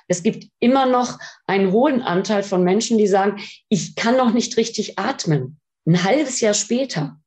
Es 0.07 0.23
gibt 0.23 0.45
immer 0.59 0.85
noch 0.85 1.19
einen 1.47 1.71
hohen 1.71 2.01
Anteil 2.01 2.43
von 2.43 2.63
Menschen, 2.63 2.97
die 2.97 3.07
sagen, 3.07 3.41
ich 3.69 3.95
kann 3.95 4.17
noch 4.17 4.33
nicht 4.33 4.55
richtig 4.57 4.97
atmen. 4.99 5.59
Ein 5.85 6.03
halbes 6.03 6.41
Jahr 6.41 6.53
später. 6.53 7.17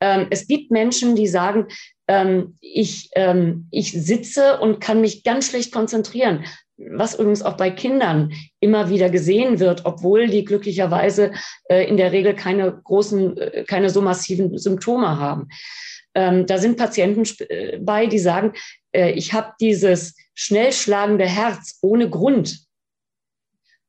Ähm, 0.00 0.28
es 0.30 0.46
gibt 0.46 0.70
Menschen, 0.70 1.16
die 1.16 1.26
sagen, 1.26 1.68
ähm, 2.08 2.56
ich, 2.60 3.10
ähm, 3.14 3.68
ich 3.70 3.92
sitze 3.92 4.60
und 4.60 4.80
kann 4.80 5.00
mich 5.00 5.24
ganz 5.24 5.48
schlecht 5.48 5.72
konzentrieren 5.72 6.44
was 6.76 7.14
übrigens 7.14 7.42
auch 7.42 7.56
bei 7.56 7.70
Kindern 7.70 8.32
immer 8.60 8.90
wieder 8.90 9.10
gesehen 9.10 9.60
wird, 9.60 9.84
obwohl 9.84 10.26
die 10.28 10.44
glücklicherweise 10.44 11.32
äh, 11.68 11.88
in 11.88 11.96
der 11.96 12.12
Regel 12.12 12.34
keine 12.34 12.80
großen, 12.82 13.36
äh, 13.36 13.64
keine 13.64 13.90
so 13.90 14.02
massiven 14.02 14.56
Symptome 14.58 15.18
haben. 15.18 15.48
Ähm, 16.14 16.46
da 16.46 16.58
sind 16.58 16.76
Patienten 16.76 17.24
äh, 17.48 17.78
bei, 17.78 18.06
die 18.06 18.18
sagen, 18.18 18.52
äh, 18.92 19.12
ich 19.12 19.32
habe 19.32 19.52
dieses 19.60 20.16
schnell 20.34 20.72
schlagende 20.72 21.26
Herz 21.26 21.78
ohne 21.82 22.08
Grund. 22.08 22.64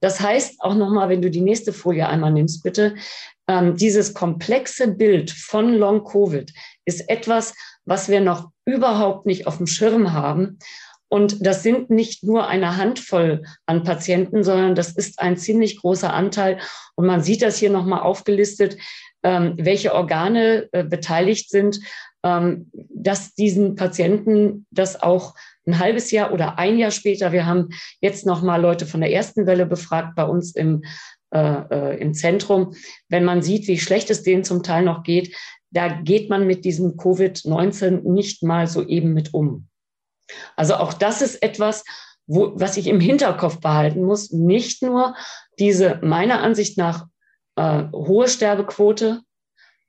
Das 0.01 0.19
heißt 0.19 0.61
auch 0.61 0.75
nochmal, 0.75 1.09
wenn 1.09 1.21
du 1.21 1.31
die 1.31 1.41
nächste 1.41 1.73
Folie 1.73 2.07
einmal 2.07 2.31
nimmst, 2.31 2.63
bitte, 2.63 2.95
ähm, 3.47 3.75
dieses 3.75 4.13
komplexe 4.13 4.87
Bild 4.87 5.31
von 5.31 5.73
Long 5.73 6.03
Covid 6.03 6.51
ist 6.85 7.09
etwas, 7.09 7.53
was 7.85 8.09
wir 8.09 8.21
noch 8.21 8.49
überhaupt 8.65 9.25
nicht 9.25 9.47
auf 9.47 9.57
dem 9.57 9.67
Schirm 9.67 10.13
haben. 10.13 10.57
Und 11.15 11.45
das 11.45 11.63
sind 11.63 11.89
nicht 11.89 12.25
nur 12.25 12.49
eine 12.49 12.75
Handvoll 12.75 13.43
an 13.65 13.85
Patienten, 13.85 14.43
sondern 14.43 14.75
das 14.75 14.91
ist 14.91 15.17
ein 15.19 15.37
ziemlich 15.37 15.79
großer 15.79 16.13
Anteil. 16.13 16.57
Und 16.95 17.05
man 17.05 17.21
sieht 17.21 17.41
das 17.41 17.57
hier 17.57 17.69
nochmal 17.69 18.01
aufgelistet, 18.01 18.75
ähm, 19.23 19.53
welche 19.57 19.95
Organe 19.95 20.67
äh, 20.73 20.83
beteiligt 20.83 21.49
sind, 21.49 21.79
ähm, 22.25 22.69
dass 22.73 23.33
diesen 23.33 23.75
Patienten 23.75 24.65
das 24.71 25.01
auch 25.01 25.35
ein 25.65 25.79
halbes 25.79 26.11
Jahr 26.11 26.33
oder 26.33 26.59
ein 26.59 26.77
Jahr 26.77 26.91
später, 26.91 27.31
wir 27.31 27.45
haben 27.45 27.69
jetzt 28.01 28.25
nochmal 28.25 28.61
Leute 28.61 28.85
von 28.85 28.99
der 28.99 29.13
ersten 29.13 29.47
Welle 29.47 29.65
befragt 29.65 30.15
bei 30.17 30.25
uns 30.25 30.53
im, 30.53 30.83
äh, 31.33 31.39
äh, 31.39 31.97
im 32.01 32.13
Zentrum, 32.13 32.73
wenn 33.07 33.23
man 33.23 33.41
sieht, 33.41 33.69
wie 33.69 33.79
schlecht 33.79 34.09
es 34.09 34.23
denen 34.23 34.43
zum 34.43 34.63
Teil 34.63 34.83
noch 34.83 35.03
geht, 35.03 35.33
da 35.71 35.87
geht 35.87 36.29
man 36.29 36.45
mit 36.45 36.65
diesem 36.65 36.97
Covid-19 36.97 38.01
nicht 38.01 38.43
mal 38.43 38.67
so 38.67 38.85
eben 38.85 39.13
mit 39.13 39.33
um. 39.33 39.69
Also 40.55 40.75
auch 40.75 40.93
das 40.93 41.21
ist 41.21 41.41
etwas, 41.41 41.83
wo, 42.27 42.53
was 42.55 42.77
ich 42.77 42.87
im 42.87 42.99
Hinterkopf 42.99 43.59
behalten 43.59 44.03
muss. 44.03 44.31
Nicht 44.31 44.81
nur 44.81 45.15
diese 45.59 45.99
meiner 46.01 46.41
Ansicht 46.41 46.77
nach 46.77 47.05
äh, 47.55 47.83
hohe 47.91 48.27
Sterbequote, 48.27 49.21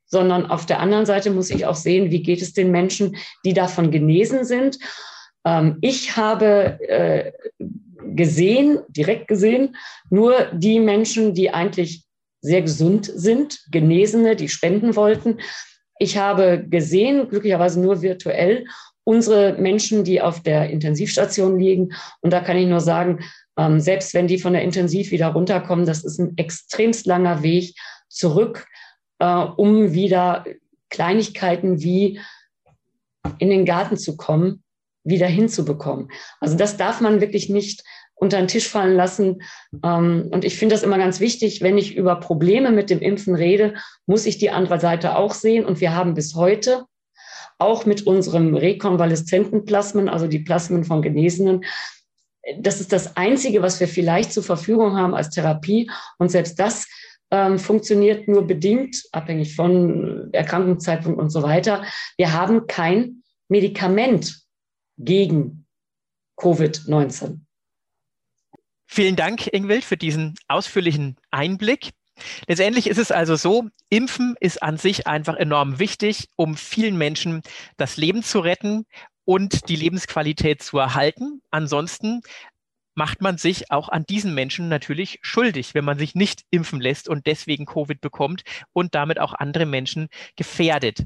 sondern 0.07 0.46
auf 0.46 0.66
der 0.66 0.81
anderen 0.81 1.07
Seite 1.07 1.31
muss 1.31 1.51
ich 1.51 1.66
auch 1.66 1.75
sehen, 1.75 2.11
wie 2.11 2.22
geht 2.22 2.42
es 2.42 2.53
den 2.53 2.70
Menschen, 2.70 3.16
die 3.44 3.55
davon 3.55 3.90
genesen 3.90 4.44
sind. 4.44 4.79
Ähm, 5.44 5.79
ich 5.81 6.16
habe 6.16 6.79
äh, 6.88 7.33
gesehen, 8.14 8.81
direkt 8.88 9.29
gesehen, 9.29 9.77
nur 10.11 10.49
die 10.53 10.79
Menschen, 10.79 11.35
die 11.35 11.51
eigentlich 11.51 12.05
sehr 12.40 12.62
gesund 12.62 13.11
sind, 13.12 13.61
Genesene, 13.70 14.37
die 14.37 14.49
spenden 14.49 14.94
wollten. 14.94 15.40
Ich 15.99 16.19
habe 16.19 16.65
gesehen, 16.69 17.29
glücklicherweise 17.29 17.81
nur 17.81 18.03
virtuell, 18.03 18.67
unsere 19.05 19.55
Menschen, 19.55 20.05
die 20.05 20.21
auf 20.21 20.43
der 20.43 20.69
Intensivstation 20.69 21.59
liegen. 21.59 21.93
Und 22.21 22.33
da 22.33 22.41
kann 22.41 22.57
ich 22.57 22.67
nur 22.67 22.81
sagen, 22.81 23.21
ähm, 23.57 23.81
selbst 23.81 24.15
wenn 24.15 24.27
die 24.27 24.39
von 24.39 24.53
der 24.53 24.63
Intensiv 24.63 25.11
wieder 25.11 25.29
runterkommen, 25.29 25.87
das 25.87 26.05
ist 26.05 26.19
ein 26.19 26.37
extremst 26.37 27.07
langer 27.07 27.43
Weg 27.43 27.75
zurück, 28.09 28.67
äh, 29.21 29.45
um 29.57 29.93
wieder 29.93 30.45
Kleinigkeiten 30.91 31.83
wie 31.83 32.21
in 33.39 33.51
den 33.51 33.65
Garten 33.65 33.97
zu 33.97 34.17
kommen, 34.17 34.63
wieder 35.05 35.27
hinzubekommen. 35.27 36.11
Also 36.41 36.57
das 36.57 36.77
darf 36.77 37.01
man 37.01 37.21
wirklich 37.21 37.49
nicht 37.49 37.85
unter 38.17 38.39
den 38.39 38.49
Tisch 38.49 38.69
fallen 38.69 38.97
lassen. 38.97 39.43
Ähm, 39.85 40.29
und 40.31 40.45
ich 40.45 40.59
finde 40.59 40.75
das 40.75 40.83
immer 40.83 40.99
ganz 40.99 41.21
wichtig, 41.21 41.63
wenn 41.63 41.79
ich 41.79 41.97
über 41.97 42.17
Probleme 42.17 42.73
mit 42.73 42.91
dem 42.91 43.01
Impfen 43.01 43.35
rede, 43.35 43.75
muss 44.07 44.27
ich 44.27 44.39
die 44.39 44.51
andere 44.51 44.81
Seite 44.81 45.17
auch 45.17 45.35
sehen. 45.35 45.65
Und 45.65 45.81
wir 45.81 45.95
haben 45.95 46.15
bis 46.15 46.35
heute 46.35 46.85
auch 47.59 47.87
mit 47.87 48.07
unserem 48.07 48.55
rekonvaleszenten 48.55 49.65
Plasmen, 49.65 50.09
also 50.09 50.27
die 50.27 50.41
Plasmen 50.41 50.85
von 50.85 51.03
Genesenen, 51.03 51.65
das 52.59 52.81
ist 52.81 52.93
das 52.93 53.17
Einzige, 53.17 53.63
was 53.63 53.81
wir 53.81 53.89
vielleicht 53.89 54.33
zur 54.33 54.43
Verfügung 54.43 54.97
haben 54.97 55.15
als 55.15 55.31
Therapie. 55.31 55.91
Und 56.19 56.31
selbst 56.31 56.59
das 56.59 56.87
ähm, 57.31 57.59
funktioniert 57.59 58.29
nur 58.29 58.47
bedingt, 58.47 59.03
abhängig 59.13 59.57
von 59.57 60.33
Erkrankungszeitpunkt 60.33 61.19
und 61.19 61.31
so 61.31 61.43
weiter. 61.43 61.85
Wir 62.17 62.33
haben 62.33 62.67
kein 62.67 63.23
Medikament 63.49 64.43
gegen 64.97 65.67
Covid-19. 66.39 67.41
Vielen 68.87 69.16
Dank, 69.16 69.46
Ingwild, 69.53 69.85
für 69.85 69.96
diesen 69.96 70.35
ausführlichen 70.49 71.16
Einblick. 71.31 71.90
Letztendlich 72.46 72.87
ist 72.87 72.99
es 72.99 73.12
also 73.12 73.37
so, 73.37 73.68
Impfen 73.90 74.37
ist 74.40 74.62
an 74.62 74.79
sich 74.79 75.07
einfach 75.07 75.37
enorm 75.37 75.79
wichtig, 75.79 76.29
um 76.37 76.57
vielen 76.57 76.96
Menschen 76.96 77.42
das 77.77 77.96
Leben 77.96 78.22
zu 78.22 78.40
retten 78.40 78.87
und 79.25 79.68
die 79.68 79.77
Lebensqualität 79.77 80.62
zu 80.62 80.79
erhalten. 80.79 81.42
Ansonsten 81.51 82.22
macht 82.94 83.20
man 83.20 83.37
sich 83.37 83.70
auch 83.70 83.90
an 83.90 84.05
diesen 84.05 84.35
Menschen 84.35 84.68
natürlich 84.68 85.18
schuldig, 85.20 85.75
wenn 85.75 85.85
man 85.85 85.99
sich 85.99 86.14
nicht 86.14 86.44
impfen 86.51 86.81
lässt 86.81 87.09
und 87.09 87.27
deswegen 87.27 87.66
Covid 87.66 88.01
bekommt 88.01 88.42
und 88.72 88.94
damit 88.94 89.20
auch 89.20 89.35
andere 89.35 89.66
Menschen 89.66 90.09
gefährdet. 90.37 91.05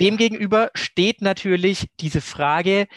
Demgegenüber 0.00 0.70
steht 0.74 1.22
natürlich 1.22 1.88
diese 2.00 2.20
Frage, 2.20 2.88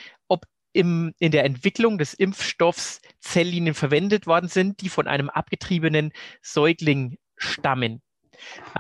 im, 0.73 1.13
in 1.19 1.31
der 1.31 1.45
Entwicklung 1.45 1.97
des 1.97 2.13
Impfstoffs 2.13 3.01
Zelllinien 3.19 3.73
verwendet 3.73 4.27
worden 4.27 4.49
sind, 4.49 4.81
die 4.81 4.89
von 4.89 5.07
einem 5.07 5.29
abgetriebenen 5.29 6.11
Säugling 6.41 7.17
stammen. 7.37 8.01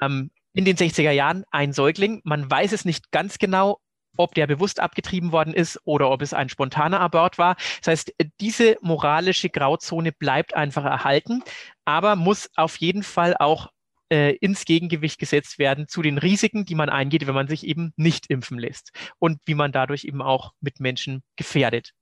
Ähm, 0.01 0.31
in 0.53 0.65
den 0.65 0.77
60er 0.77 1.11
Jahren 1.11 1.43
ein 1.51 1.73
Säugling. 1.73 2.21
Man 2.23 2.49
weiß 2.49 2.71
es 2.71 2.85
nicht 2.85 3.11
ganz 3.11 3.37
genau, 3.37 3.79
ob 4.17 4.35
der 4.35 4.47
bewusst 4.47 4.79
abgetrieben 4.79 5.31
worden 5.31 5.53
ist 5.53 5.79
oder 5.85 6.09
ob 6.09 6.21
es 6.21 6.33
ein 6.33 6.49
spontaner 6.49 6.99
Abort 6.99 7.37
war. 7.37 7.55
Das 7.79 7.87
heißt, 7.87 8.13
diese 8.41 8.77
moralische 8.81 9.49
Grauzone 9.49 10.11
bleibt 10.11 10.55
einfach 10.55 10.83
erhalten, 10.83 11.43
aber 11.85 12.15
muss 12.15 12.49
auf 12.55 12.77
jeden 12.77 13.03
Fall 13.03 13.35
auch 13.37 13.69
äh, 14.09 14.35
ins 14.35 14.65
Gegengewicht 14.65 15.19
gesetzt 15.19 15.59
werden 15.59 15.87
zu 15.87 16.01
den 16.01 16.17
Risiken, 16.17 16.65
die 16.65 16.75
man 16.75 16.89
eingeht, 16.89 17.27
wenn 17.27 17.35
man 17.35 17.47
sich 17.47 17.65
eben 17.65 17.93
nicht 17.95 18.29
impfen 18.29 18.59
lässt 18.59 18.91
und 19.19 19.39
wie 19.45 19.55
man 19.55 19.71
dadurch 19.71 20.03
eben 20.03 20.21
auch 20.21 20.53
mit 20.61 20.79
Menschen 20.79 21.23
gefährdet. 21.35 21.93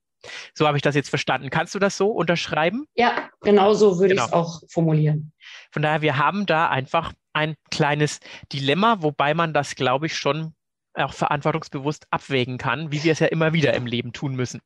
So 0.54 0.66
habe 0.66 0.76
ich 0.76 0.82
das 0.82 0.94
jetzt 0.94 1.10
verstanden. 1.10 1.50
Kannst 1.50 1.74
du 1.74 1.78
das 1.78 1.96
so 1.96 2.08
unterschreiben? 2.08 2.86
Ja, 2.94 3.30
genau 3.40 3.74
so 3.74 3.98
würde 3.98 4.14
genau. 4.14 4.24
ich 4.24 4.28
es 4.28 4.32
auch 4.32 4.62
formulieren. 4.68 5.32
Von 5.70 5.82
daher, 5.82 6.02
wir 6.02 6.18
haben 6.18 6.46
da 6.46 6.68
einfach 6.68 7.12
ein 7.32 7.54
kleines 7.70 8.18
Dilemma, 8.52 9.02
wobei 9.02 9.34
man 9.34 9.54
das, 9.54 9.76
glaube 9.76 10.06
ich, 10.06 10.16
schon 10.16 10.54
auch 10.94 11.12
verantwortungsbewusst 11.12 12.06
abwägen 12.10 12.58
kann, 12.58 12.90
wie 12.90 13.04
wir 13.04 13.12
es 13.12 13.20
ja 13.20 13.28
immer 13.28 13.52
wieder 13.52 13.74
im 13.74 13.86
Leben 13.86 14.12
tun 14.12 14.34
müssen. 14.34 14.60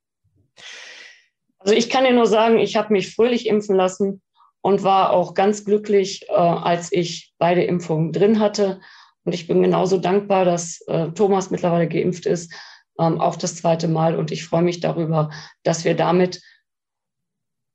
Also 1.59 1.75
ich 1.75 1.91
kann 1.91 2.05
dir 2.05 2.13
nur 2.13 2.27
sagen, 2.27 2.59
ich 2.59 2.77
habe 2.77 2.93
mich 2.93 3.15
fröhlich 3.15 3.47
impfen 3.47 3.77
lassen 3.77 4.23
und 4.63 4.83
war 4.83 5.11
auch 5.11 5.35
ganz 5.35 5.65
glücklich, 5.65 6.29
äh, 6.29 6.33
als 6.33 6.91
ich 6.93 7.35
beide 7.39 7.63
Impfungen 7.65 8.13
drin 8.13 8.41
hatte. 8.41 8.81
Und 9.25 9.35
ich 9.35 9.47
bin 9.47 9.63
genauso 9.63 9.99
dankbar, 9.99 10.45
dass 10.45 10.81
äh, 10.87 11.11
Thomas 11.11 11.51
mittlerweile 11.51 11.89
geimpft 11.89 12.27
ist, 12.27 12.53
ähm, 12.99 13.21
auch 13.21 13.37
das 13.37 13.57
zweite 13.57 13.89
Mal. 13.89 14.17
Und 14.17 14.31
ich 14.31 14.45
freue 14.45 14.63
mich 14.63 14.81
darüber, 14.81 15.31
dass 15.65 15.85
wir 15.85 15.95
damit 15.95 16.41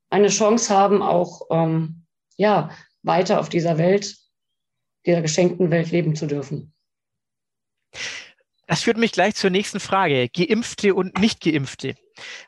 eine 0.10 0.30
Chance 0.30 0.74
haben, 0.74 1.02
auch 1.02 1.42
ähm, 1.52 2.06
ja, 2.38 2.72
weiter 3.04 3.40
auf 3.40 3.50
dieser 3.50 3.78
Welt, 3.78 4.16
dieser 5.06 5.22
geschenkten 5.22 5.70
Welt 5.72 5.92
leben 5.92 6.16
zu 6.16 6.28
dürfen. 6.28 6.74
Das 8.68 8.84
führt 8.84 8.98
mich 8.98 9.12
gleich 9.12 9.36
zur 9.36 9.50
nächsten 9.50 9.80
Frage. 9.80 10.30
Geimpfte 10.30 10.94
und 10.94 11.18
Nicht-Geimpfte. 11.20 11.96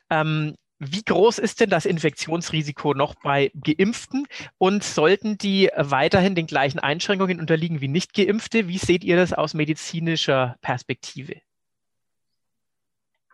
Ähm, 0.09 0.55
wie 0.79 1.03
groß 1.03 1.39
ist 1.39 1.59
denn 1.59 1.69
das 1.69 1.85
Infektionsrisiko 1.85 2.93
noch 2.93 3.15
bei 3.15 3.51
Geimpften 3.61 4.27
und 4.57 4.83
sollten 4.83 5.37
die 5.37 5.69
weiterhin 5.75 6.35
den 6.35 6.47
gleichen 6.47 6.79
Einschränkungen 6.79 7.39
unterliegen 7.39 7.81
wie 7.81 7.89
Nicht-Geimpfte? 7.89 8.69
Wie 8.69 8.77
seht 8.77 9.03
ihr 9.03 9.17
das 9.17 9.33
aus 9.33 9.53
medizinischer 9.53 10.55
Perspektive? 10.61 11.35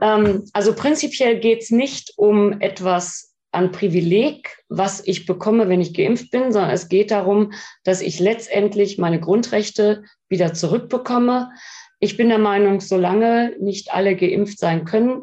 Ähm, 0.02 0.44
also 0.54 0.74
prinzipiell 0.74 1.40
geht 1.40 1.62
es 1.62 1.70
nicht 1.70 2.14
um 2.18 2.60
etwas 2.62 3.36
an 3.52 3.72
Privileg, 3.72 4.58
was 4.68 5.06
ich 5.08 5.26
bekomme, 5.26 5.70
wenn 5.70 5.80
ich 5.80 5.94
geimpft 5.94 6.32
bin, 6.32 6.52
sondern 6.52 6.72
es 6.72 6.90
geht 6.90 7.12
darum, 7.12 7.54
dass 7.84 8.02
ich 8.02 8.20
letztendlich 8.20 8.98
meine 8.98 9.20
Grundrechte 9.20 10.04
wieder 10.28 10.54
zurückbekomme. 10.54 11.52
Ich 12.00 12.18
bin 12.18 12.28
der 12.28 12.40
Meinung, 12.40 12.82
solange 12.82 13.56
nicht 13.60 13.94
alle 13.94 14.16
geimpft 14.16 14.60
sein 14.60 14.84
können, 14.84 15.22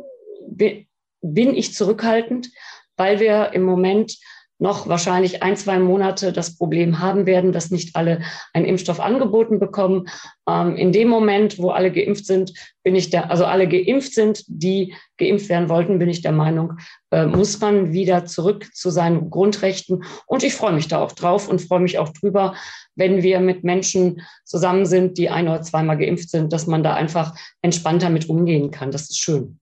bin 1.23 1.55
ich 1.55 1.75
zurückhaltend, 1.75 2.51
weil 2.97 3.21
wir 3.21 3.53
im 3.53 3.63
Moment 3.63 4.19
noch 4.63 4.87
wahrscheinlich 4.87 5.43
ein, 5.43 5.57
zwei 5.57 5.81
Monate 5.81 6.33
das 6.33 6.57
Problem 6.57 7.01
haben 7.01 7.27
werden, 7.27 7.51
dass 7.51 7.73
nicht 7.73 7.97
alle 7.97 8.23
einen 8.55 8.65
Impfstoff 8.65 9.01
angeboten 9.01 9.59
bekommen. 9.59 10.07
Ähm, 10.49 10.77
in 10.77 10.93
dem 10.93 11.09
Moment, 11.09 11.59
wo 11.59 11.71
alle 11.71 11.91
geimpft 11.91 12.27
sind, 12.27 12.53
bin 12.85 12.95
ich 12.95 13.11
der, 13.11 13.29
also 13.29 13.45
alle 13.45 13.67
geimpft 13.67 14.15
sind, 14.15 14.45
die 14.47 14.95
geimpft 15.19 15.49
werden 15.49 15.69
wollten, 15.69 15.99
bin 15.99 16.09
ich 16.09 16.23
der 16.23 16.31
Meinung, 16.31 16.75
äh, 17.11 17.27
muss 17.27 17.61
man 17.61 17.93
wieder 17.93 18.25
zurück 18.25 18.69
zu 18.73 18.91
seinen 18.91 19.31
Grundrechten. 19.31 20.05
Und 20.27 20.45
ich 20.45 20.55
freue 20.55 20.73
mich 20.73 20.87
da 20.87 21.01
auch 21.01 21.13
drauf 21.13 21.49
und 21.49 21.61
freue 21.61 21.81
mich 21.81 21.99
auch 21.99 22.11
drüber, 22.11 22.55
wenn 22.95 23.25
wir 23.25 23.41
mit 23.41 23.65
Menschen 23.65 24.23
zusammen 24.45 24.87
sind, 24.87 25.19
die 25.19 25.29
ein 25.29 25.49
oder 25.49 25.63
zweimal 25.63 25.99
geimpft 25.99 26.31
sind, 26.31 26.53
dass 26.53 26.69
man 26.69 26.85
da 26.85 26.95
einfach 26.95 27.35
entspannter 27.63 28.11
mit 28.11 28.29
umgehen 28.29 28.71
kann. 28.71 28.93
Das 28.93 29.11
ist 29.11 29.19
schön. 29.19 29.59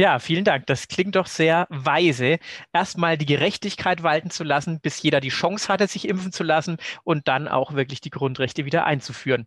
Ja, 0.00 0.18
vielen 0.18 0.46
Dank. 0.46 0.66
Das 0.66 0.88
klingt 0.88 1.14
doch 1.14 1.26
sehr 1.26 1.66
weise. 1.68 2.38
Erstmal 2.72 3.18
die 3.18 3.26
Gerechtigkeit 3.26 4.02
walten 4.02 4.30
zu 4.30 4.44
lassen, 4.44 4.80
bis 4.80 5.02
jeder 5.02 5.20
die 5.20 5.28
Chance 5.28 5.68
hatte, 5.68 5.86
sich 5.86 6.08
impfen 6.08 6.32
zu 6.32 6.42
lassen 6.42 6.78
und 7.04 7.28
dann 7.28 7.46
auch 7.46 7.74
wirklich 7.74 8.00
die 8.00 8.08
Grundrechte 8.08 8.64
wieder 8.64 8.86
einzuführen. 8.86 9.46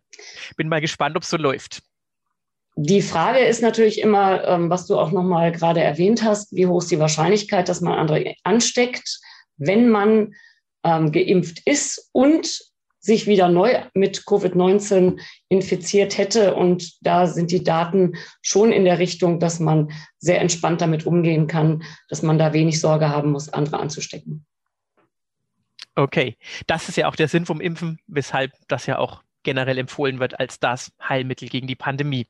Bin 0.56 0.68
mal 0.68 0.80
gespannt, 0.80 1.16
ob 1.16 1.24
es 1.24 1.30
so 1.30 1.38
läuft. 1.38 1.82
Die 2.76 3.02
Frage 3.02 3.40
ist 3.40 3.62
natürlich 3.62 4.00
immer, 4.00 4.46
ähm, 4.46 4.70
was 4.70 4.86
du 4.86 4.96
auch 4.96 5.10
nochmal 5.10 5.50
gerade 5.50 5.82
erwähnt 5.82 6.22
hast, 6.22 6.54
wie 6.54 6.68
hoch 6.68 6.82
ist 6.82 6.92
die 6.92 7.00
Wahrscheinlichkeit, 7.00 7.68
dass 7.68 7.80
man 7.80 7.98
andere 7.98 8.36
ansteckt, 8.44 9.18
wenn 9.56 9.88
man 9.88 10.34
ähm, 10.84 11.10
geimpft 11.10 11.62
ist 11.64 12.10
und 12.12 12.60
sich 13.04 13.26
wieder 13.26 13.50
neu 13.50 13.82
mit 13.92 14.20
Covid-19 14.20 15.20
infiziert 15.50 16.16
hätte. 16.16 16.54
Und 16.54 17.04
da 17.04 17.26
sind 17.26 17.50
die 17.50 17.62
Daten 17.62 18.14
schon 18.40 18.72
in 18.72 18.86
der 18.86 18.98
Richtung, 18.98 19.40
dass 19.40 19.60
man 19.60 19.92
sehr 20.18 20.40
entspannt 20.40 20.80
damit 20.80 21.04
umgehen 21.04 21.46
kann, 21.46 21.82
dass 22.08 22.22
man 22.22 22.38
da 22.38 22.54
wenig 22.54 22.80
Sorge 22.80 23.10
haben 23.10 23.32
muss, 23.32 23.50
andere 23.50 23.78
anzustecken. 23.78 24.46
Okay, 25.94 26.38
das 26.66 26.88
ist 26.88 26.96
ja 26.96 27.06
auch 27.06 27.14
der 27.14 27.28
Sinn 27.28 27.44
vom 27.44 27.60
Impfen, 27.60 27.98
weshalb 28.06 28.52
das 28.68 28.86
ja 28.86 28.98
auch 28.98 29.22
generell 29.42 29.76
empfohlen 29.76 30.18
wird 30.18 30.40
als 30.40 30.58
das 30.58 30.90
Heilmittel 31.06 31.50
gegen 31.50 31.66
die 31.66 31.76
Pandemie. 31.76 32.26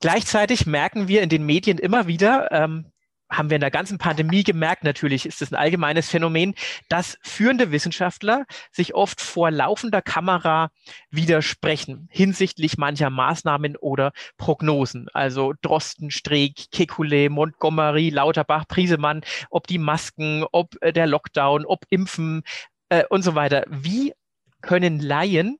Gleichzeitig 0.00 0.66
merken 0.66 1.06
wir 1.06 1.22
in 1.22 1.28
den 1.28 1.46
Medien 1.46 1.78
immer 1.78 2.08
wieder, 2.08 2.50
ähm, 2.50 2.86
haben 3.30 3.50
wir 3.50 3.56
in 3.56 3.60
der 3.60 3.70
ganzen 3.70 3.98
Pandemie 3.98 4.42
gemerkt, 4.42 4.84
natürlich 4.84 5.26
ist 5.26 5.40
es 5.42 5.52
ein 5.52 5.56
allgemeines 5.56 6.08
Phänomen, 6.08 6.54
dass 6.88 7.18
führende 7.22 7.70
Wissenschaftler 7.70 8.44
sich 8.72 8.94
oft 8.94 9.20
vor 9.20 9.50
laufender 9.50 10.02
Kamera 10.02 10.70
widersprechen 11.10 12.08
hinsichtlich 12.10 12.76
mancher 12.78 13.10
Maßnahmen 13.10 13.76
oder 13.76 14.12
Prognosen. 14.36 15.08
Also 15.12 15.54
Drosten, 15.62 16.10
Streeck, 16.10 16.66
Kekulé, 16.72 17.30
Montgomery, 17.30 18.10
Lauterbach, 18.10 18.66
Priesemann, 18.66 19.22
ob 19.50 19.66
die 19.66 19.78
Masken, 19.78 20.44
ob 20.52 20.74
äh, 20.80 20.92
der 20.92 21.06
Lockdown, 21.06 21.64
ob 21.64 21.84
Impfen 21.90 22.42
äh, 22.88 23.04
und 23.08 23.22
so 23.22 23.34
weiter. 23.34 23.64
Wie 23.68 24.12
können 24.60 25.00
Laien 25.00 25.58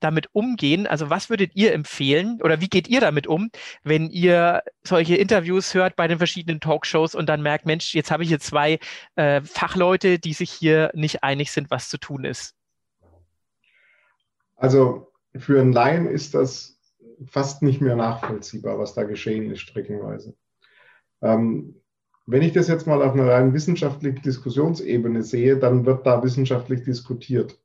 damit 0.00 0.28
umgehen? 0.32 0.86
Also 0.86 1.10
was 1.10 1.30
würdet 1.30 1.52
ihr 1.54 1.72
empfehlen 1.72 2.40
oder 2.42 2.60
wie 2.60 2.68
geht 2.68 2.88
ihr 2.88 3.00
damit 3.00 3.26
um, 3.26 3.50
wenn 3.82 4.08
ihr 4.10 4.62
solche 4.82 5.16
Interviews 5.16 5.74
hört 5.74 5.96
bei 5.96 6.08
den 6.08 6.18
verschiedenen 6.18 6.60
Talkshows 6.60 7.14
und 7.14 7.28
dann 7.28 7.42
merkt, 7.42 7.66
Mensch, 7.66 7.94
jetzt 7.94 8.10
habe 8.10 8.22
ich 8.22 8.28
hier 8.28 8.40
zwei 8.40 8.78
äh, 9.16 9.40
Fachleute, 9.42 10.18
die 10.18 10.32
sich 10.32 10.50
hier 10.50 10.90
nicht 10.94 11.22
einig 11.22 11.52
sind, 11.52 11.70
was 11.70 11.88
zu 11.88 11.98
tun 11.98 12.24
ist? 12.24 12.54
Also 14.56 15.12
für 15.36 15.60
einen 15.60 15.72
Laien 15.72 16.06
ist 16.06 16.34
das 16.34 16.78
fast 17.26 17.62
nicht 17.62 17.80
mehr 17.80 17.96
nachvollziehbar, 17.96 18.78
was 18.78 18.94
da 18.94 19.04
geschehen 19.04 19.50
ist, 19.50 19.60
streckenweise. 19.60 20.34
Ähm, 21.22 21.80
wenn 22.26 22.42
ich 22.42 22.52
das 22.52 22.68
jetzt 22.68 22.86
mal 22.86 23.02
auf 23.02 23.14
einer 23.14 23.28
rein 23.28 23.52
wissenschaftlichen 23.52 24.22
Diskussionsebene 24.22 25.22
sehe, 25.22 25.58
dann 25.58 25.84
wird 25.84 26.06
da 26.06 26.22
wissenschaftlich 26.22 26.84
diskutiert, 26.84 27.58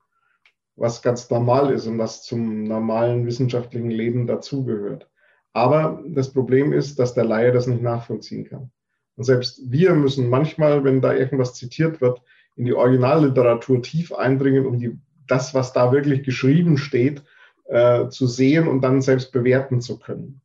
was 0.75 1.01
ganz 1.01 1.29
normal 1.29 1.71
ist 1.71 1.87
und 1.87 1.97
was 1.97 2.23
zum 2.23 2.63
normalen 2.63 3.25
wissenschaftlichen 3.25 3.89
Leben 3.89 4.27
dazugehört. 4.27 5.09
Aber 5.53 6.03
das 6.07 6.33
Problem 6.33 6.73
ist, 6.73 6.99
dass 6.99 7.13
der 7.13 7.23
Laie 7.23 7.51
das 7.51 7.67
nicht 7.67 7.81
nachvollziehen 7.81 8.45
kann. 8.45 8.71
Und 9.15 9.23
selbst 9.23 9.61
wir 9.71 9.93
müssen 9.93 10.29
manchmal, 10.29 10.83
wenn 10.83 11.01
da 11.01 11.13
irgendwas 11.13 11.53
zitiert 11.53 12.01
wird, 12.01 12.21
in 12.57 12.65
die 12.65 12.73
Originalliteratur 12.73 13.81
tief 13.81 14.13
eindringen, 14.13 14.65
um 14.65 14.79
die, 14.79 14.99
das, 15.27 15.53
was 15.53 15.71
da 15.71 15.91
wirklich 15.91 16.23
geschrieben 16.23 16.77
steht, 16.77 17.23
äh, 17.65 18.09
zu 18.09 18.27
sehen 18.27 18.67
und 18.67 18.81
dann 18.81 19.01
selbst 19.01 19.31
bewerten 19.31 19.81
zu 19.81 19.97
können. 19.97 20.41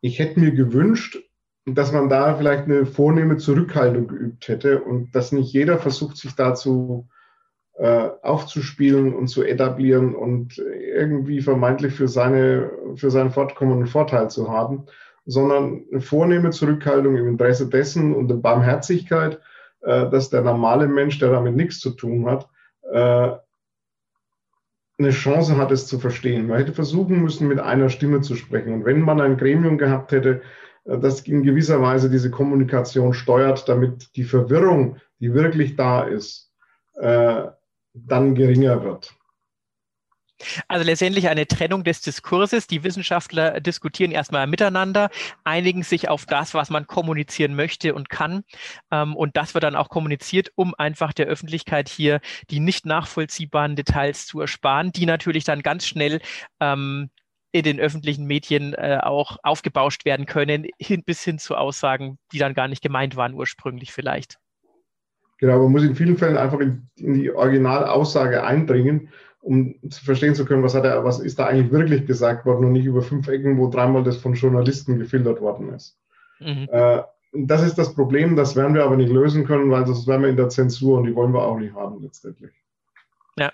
Ich 0.00 0.18
hätte 0.18 0.40
mir 0.40 0.52
gewünscht, 0.52 1.18
dass 1.64 1.92
man 1.92 2.08
da 2.08 2.36
vielleicht 2.36 2.64
eine 2.64 2.86
vornehme 2.86 3.36
Zurückhaltung 3.36 4.08
geübt 4.08 4.48
hätte 4.48 4.82
und 4.82 5.14
dass 5.14 5.32
nicht 5.32 5.52
jeder 5.52 5.78
versucht, 5.78 6.16
sich 6.16 6.34
dazu 6.34 7.08
aufzuspielen 7.80 9.14
und 9.14 9.28
zu 9.28 9.44
etablieren 9.44 10.16
und 10.16 10.58
irgendwie 10.58 11.40
vermeintlich 11.40 11.94
für, 11.94 12.08
seine, 12.08 12.72
für 12.96 13.10
sein 13.10 13.30
Fortkommen 13.30 13.74
einen 13.74 13.86
Vorteil 13.86 14.28
zu 14.30 14.50
haben, 14.50 14.86
sondern 15.28 15.84
eine 15.92 16.00
vornehme 16.00 16.50
Zurückhaltung 16.50 17.16
im 17.16 17.28
Interesse 17.28 17.68
dessen 17.68 18.14
und 18.14 18.32
eine 18.32 18.40
Barmherzigkeit, 18.40 19.38
äh, 19.82 20.08
dass 20.08 20.30
der 20.30 20.40
normale 20.40 20.88
Mensch, 20.88 21.18
der 21.18 21.30
damit 21.30 21.54
nichts 21.54 21.80
zu 21.80 21.90
tun 21.90 22.26
hat, 22.26 22.48
äh, 22.90 23.36
eine 24.98 25.10
Chance 25.10 25.58
hat, 25.58 25.70
es 25.70 25.86
zu 25.86 25.98
verstehen. 25.98 26.48
Man 26.48 26.58
hätte 26.58 26.72
versuchen 26.72 27.22
müssen, 27.22 27.46
mit 27.46 27.60
einer 27.60 27.90
Stimme 27.90 28.22
zu 28.22 28.34
sprechen. 28.36 28.72
Und 28.72 28.84
wenn 28.86 29.02
man 29.02 29.20
ein 29.20 29.36
Gremium 29.36 29.76
gehabt 29.76 30.12
hätte, 30.12 30.40
äh, 30.86 30.98
das 30.98 31.20
in 31.20 31.42
gewisser 31.42 31.80
Weise 31.82 32.08
diese 32.08 32.30
Kommunikation 32.30 33.12
steuert, 33.12 33.68
damit 33.68 34.16
die 34.16 34.24
Verwirrung, 34.24 34.96
die 35.20 35.34
wirklich 35.34 35.76
da 35.76 36.04
ist, 36.04 36.50
äh, 36.94 37.48
dann 38.06 38.34
geringer 38.34 38.82
wird. 38.82 39.14
Also 40.68 40.84
letztendlich 40.84 41.28
eine 41.28 41.46
Trennung 41.46 41.84
des 41.84 42.00
Diskurses. 42.00 42.66
Die 42.66 42.84
Wissenschaftler 42.84 43.60
diskutieren 43.60 44.12
erstmal 44.12 44.46
miteinander, 44.46 45.10
einigen 45.44 45.82
sich 45.82 46.08
auf 46.08 46.26
das, 46.26 46.54
was 46.54 46.70
man 46.70 46.86
kommunizieren 46.86 47.54
möchte 47.54 47.94
und 47.94 48.08
kann. 48.08 48.44
Ähm, 48.90 49.16
und 49.16 49.36
das 49.36 49.54
wird 49.54 49.64
dann 49.64 49.76
auch 49.76 49.88
kommuniziert, 49.88 50.52
um 50.54 50.74
einfach 50.76 51.12
der 51.12 51.26
Öffentlichkeit 51.26 51.88
hier 51.88 52.20
die 52.50 52.60
nicht 52.60 52.86
nachvollziehbaren 52.86 53.76
Details 53.76 54.26
zu 54.26 54.40
ersparen, 54.40 54.92
die 54.92 55.06
natürlich 55.06 55.44
dann 55.44 55.62
ganz 55.62 55.86
schnell 55.86 56.20
ähm, 56.60 57.10
in 57.50 57.62
den 57.62 57.80
öffentlichen 57.80 58.26
Medien 58.26 58.74
äh, 58.74 59.00
auch 59.02 59.38
aufgebauscht 59.42 60.04
werden 60.04 60.26
können, 60.26 60.68
bis 61.06 61.24
hin 61.24 61.38
zu 61.38 61.56
Aussagen, 61.56 62.18
die 62.32 62.38
dann 62.38 62.54
gar 62.54 62.68
nicht 62.68 62.82
gemeint 62.82 63.16
waren 63.16 63.34
ursprünglich 63.34 63.92
vielleicht. 63.92 64.38
Genau, 65.38 65.62
man 65.62 65.72
muss 65.72 65.84
in 65.84 65.94
vielen 65.94 66.16
Fällen 66.16 66.36
einfach 66.36 66.60
in, 66.60 66.88
in 66.96 67.14
die 67.14 67.30
Originalaussage 67.30 68.42
eindringen, 68.42 69.08
um 69.40 69.76
zu 69.88 70.04
verstehen 70.04 70.34
zu 70.34 70.44
können, 70.44 70.62
was, 70.62 70.74
hat 70.74 70.84
er, 70.84 71.04
was 71.04 71.20
ist 71.20 71.38
da 71.38 71.46
eigentlich 71.46 71.70
wirklich 71.70 72.06
gesagt 72.06 72.44
worden 72.44 72.66
und 72.66 72.72
nicht 72.72 72.86
über 72.86 73.02
fünf 73.02 73.28
Ecken, 73.28 73.56
wo 73.58 73.68
dreimal 73.68 74.02
das 74.02 74.16
von 74.16 74.34
Journalisten 74.34 74.98
gefiltert 74.98 75.40
worden 75.40 75.72
ist. 75.72 75.96
Mhm. 76.40 76.68
Äh, 76.70 77.02
das 77.32 77.62
ist 77.62 77.78
das 77.78 77.94
Problem, 77.94 78.36
das 78.36 78.56
werden 78.56 78.74
wir 78.74 78.84
aber 78.84 78.96
nicht 78.96 79.12
lösen 79.12 79.44
können, 79.44 79.70
weil 79.70 79.84
das 79.84 80.06
wären 80.06 80.22
wir 80.22 80.28
in 80.28 80.36
der 80.36 80.48
Zensur 80.48 80.98
und 80.98 81.06
die 81.06 81.14
wollen 81.14 81.32
wir 81.32 81.42
auch 81.42 81.58
nicht 81.58 81.74
haben 81.74 82.02
letztendlich. 82.02 82.52
Ja, 83.38 83.52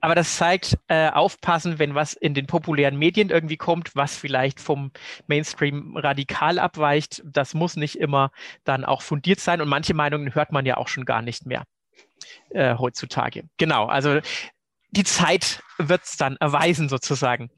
aber 0.00 0.14
das 0.14 0.36
zeigt 0.36 0.78
äh, 0.88 1.10
aufpassen, 1.10 1.78
wenn 1.78 1.94
was 1.94 2.14
in 2.14 2.32
den 2.32 2.46
populären 2.46 2.96
Medien 2.96 3.28
irgendwie 3.28 3.58
kommt, 3.58 3.94
was 3.94 4.16
vielleicht 4.16 4.60
vom 4.60 4.92
Mainstream 5.26 5.96
radikal 5.96 6.58
abweicht. 6.58 7.22
Das 7.24 7.52
muss 7.52 7.76
nicht 7.76 7.96
immer 7.98 8.30
dann 8.64 8.84
auch 8.84 9.02
fundiert 9.02 9.40
sein 9.40 9.60
und 9.60 9.68
manche 9.68 9.94
Meinungen 9.94 10.34
hört 10.34 10.52
man 10.52 10.64
ja 10.64 10.78
auch 10.78 10.88
schon 10.88 11.04
gar 11.04 11.22
nicht 11.22 11.44
mehr 11.44 11.64
äh, 12.50 12.76
heutzutage. 12.76 13.44
Genau, 13.58 13.86
also 13.86 14.20
die 14.90 15.04
Zeit 15.04 15.62
wird 15.78 16.02
es 16.04 16.16
dann 16.16 16.36
erweisen 16.38 16.88
sozusagen. 16.88 17.50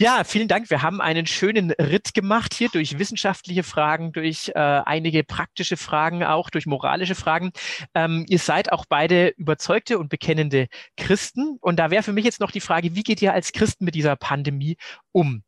Ja, 0.00 0.22
vielen 0.22 0.46
Dank. 0.46 0.70
Wir 0.70 0.82
haben 0.82 1.00
einen 1.00 1.26
schönen 1.26 1.72
Ritt 1.72 2.14
gemacht 2.14 2.54
hier 2.54 2.68
durch 2.68 3.00
wissenschaftliche 3.00 3.64
Fragen, 3.64 4.12
durch 4.12 4.52
äh, 4.54 4.58
einige 4.60 5.24
praktische 5.24 5.76
Fragen, 5.76 6.22
auch 6.22 6.50
durch 6.50 6.66
moralische 6.66 7.16
Fragen. 7.16 7.50
Ähm, 7.96 8.24
ihr 8.28 8.38
seid 8.38 8.70
auch 8.70 8.84
beide 8.88 9.30
überzeugte 9.30 9.98
und 9.98 10.08
bekennende 10.08 10.68
Christen. 10.96 11.58
Und 11.60 11.80
da 11.80 11.90
wäre 11.90 12.04
für 12.04 12.12
mich 12.12 12.24
jetzt 12.24 12.38
noch 12.38 12.52
die 12.52 12.60
Frage, 12.60 12.94
wie 12.94 13.02
geht 13.02 13.20
ihr 13.22 13.32
als 13.32 13.50
Christen 13.50 13.84
mit 13.84 13.96
dieser 13.96 14.14
Pandemie 14.14 14.76
um? 15.10 15.42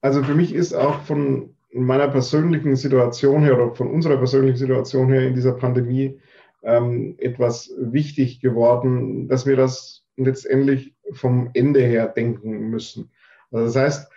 Also 0.00 0.22
für 0.22 0.34
mich 0.36 0.54
ist 0.54 0.74
auch 0.74 1.00
von 1.00 1.56
meiner 1.72 2.06
persönlichen 2.06 2.76
Situation 2.76 3.42
her 3.42 3.56
oder 3.60 3.74
von 3.74 3.90
unserer 3.90 4.18
persönlichen 4.18 4.58
Situation 4.58 5.08
her 5.08 5.26
in 5.26 5.34
dieser 5.34 5.54
Pandemie 5.54 6.20
ähm, 6.62 7.16
etwas 7.18 7.74
wichtig 7.76 8.38
geworden, 8.38 9.26
dass 9.26 9.44
wir 9.44 9.56
das 9.56 10.03
letztendlich 10.16 10.94
vom 11.12 11.50
Ende 11.54 11.80
her 11.80 12.08
denken 12.08 12.70
müssen. 12.70 13.10
Also 13.50 13.66
das 13.66 13.76
heißt, 13.76 14.12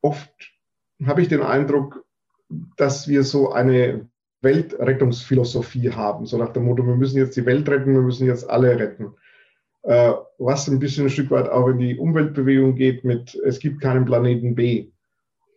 oft 0.00 0.32
habe 1.04 1.22
ich 1.22 1.28
den 1.28 1.42
Eindruck, 1.42 2.04
dass 2.76 3.08
wir 3.08 3.24
so 3.24 3.52
eine 3.52 4.08
Weltrettungsphilosophie 4.42 5.90
haben, 5.90 6.26
so 6.26 6.36
nach 6.36 6.52
dem 6.52 6.64
Motto, 6.64 6.84
wir 6.86 6.96
müssen 6.96 7.18
jetzt 7.18 7.36
die 7.36 7.46
Welt 7.46 7.68
retten, 7.68 7.94
wir 7.94 8.02
müssen 8.02 8.26
jetzt 8.26 8.48
alle 8.48 8.78
retten. 8.78 9.14
Äh, 9.84 10.12
was 10.38 10.68
ein 10.68 10.78
bisschen 10.78 11.06
ein 11.06 11.10
Stück 11.10 11.30
weit 11.30 11.48
auch 11.48 11.68
in 11.68 11.78
die 11.78 11.96
Umweltbewegung 11.96 12.74
geht 12.74 13.04
mit, 13.04 13.34
es 13.44 13.58
gibt 13.58 13.80
keinen 13.80 14.04
Planeten 14.04 14.54
B. 14.54 14.90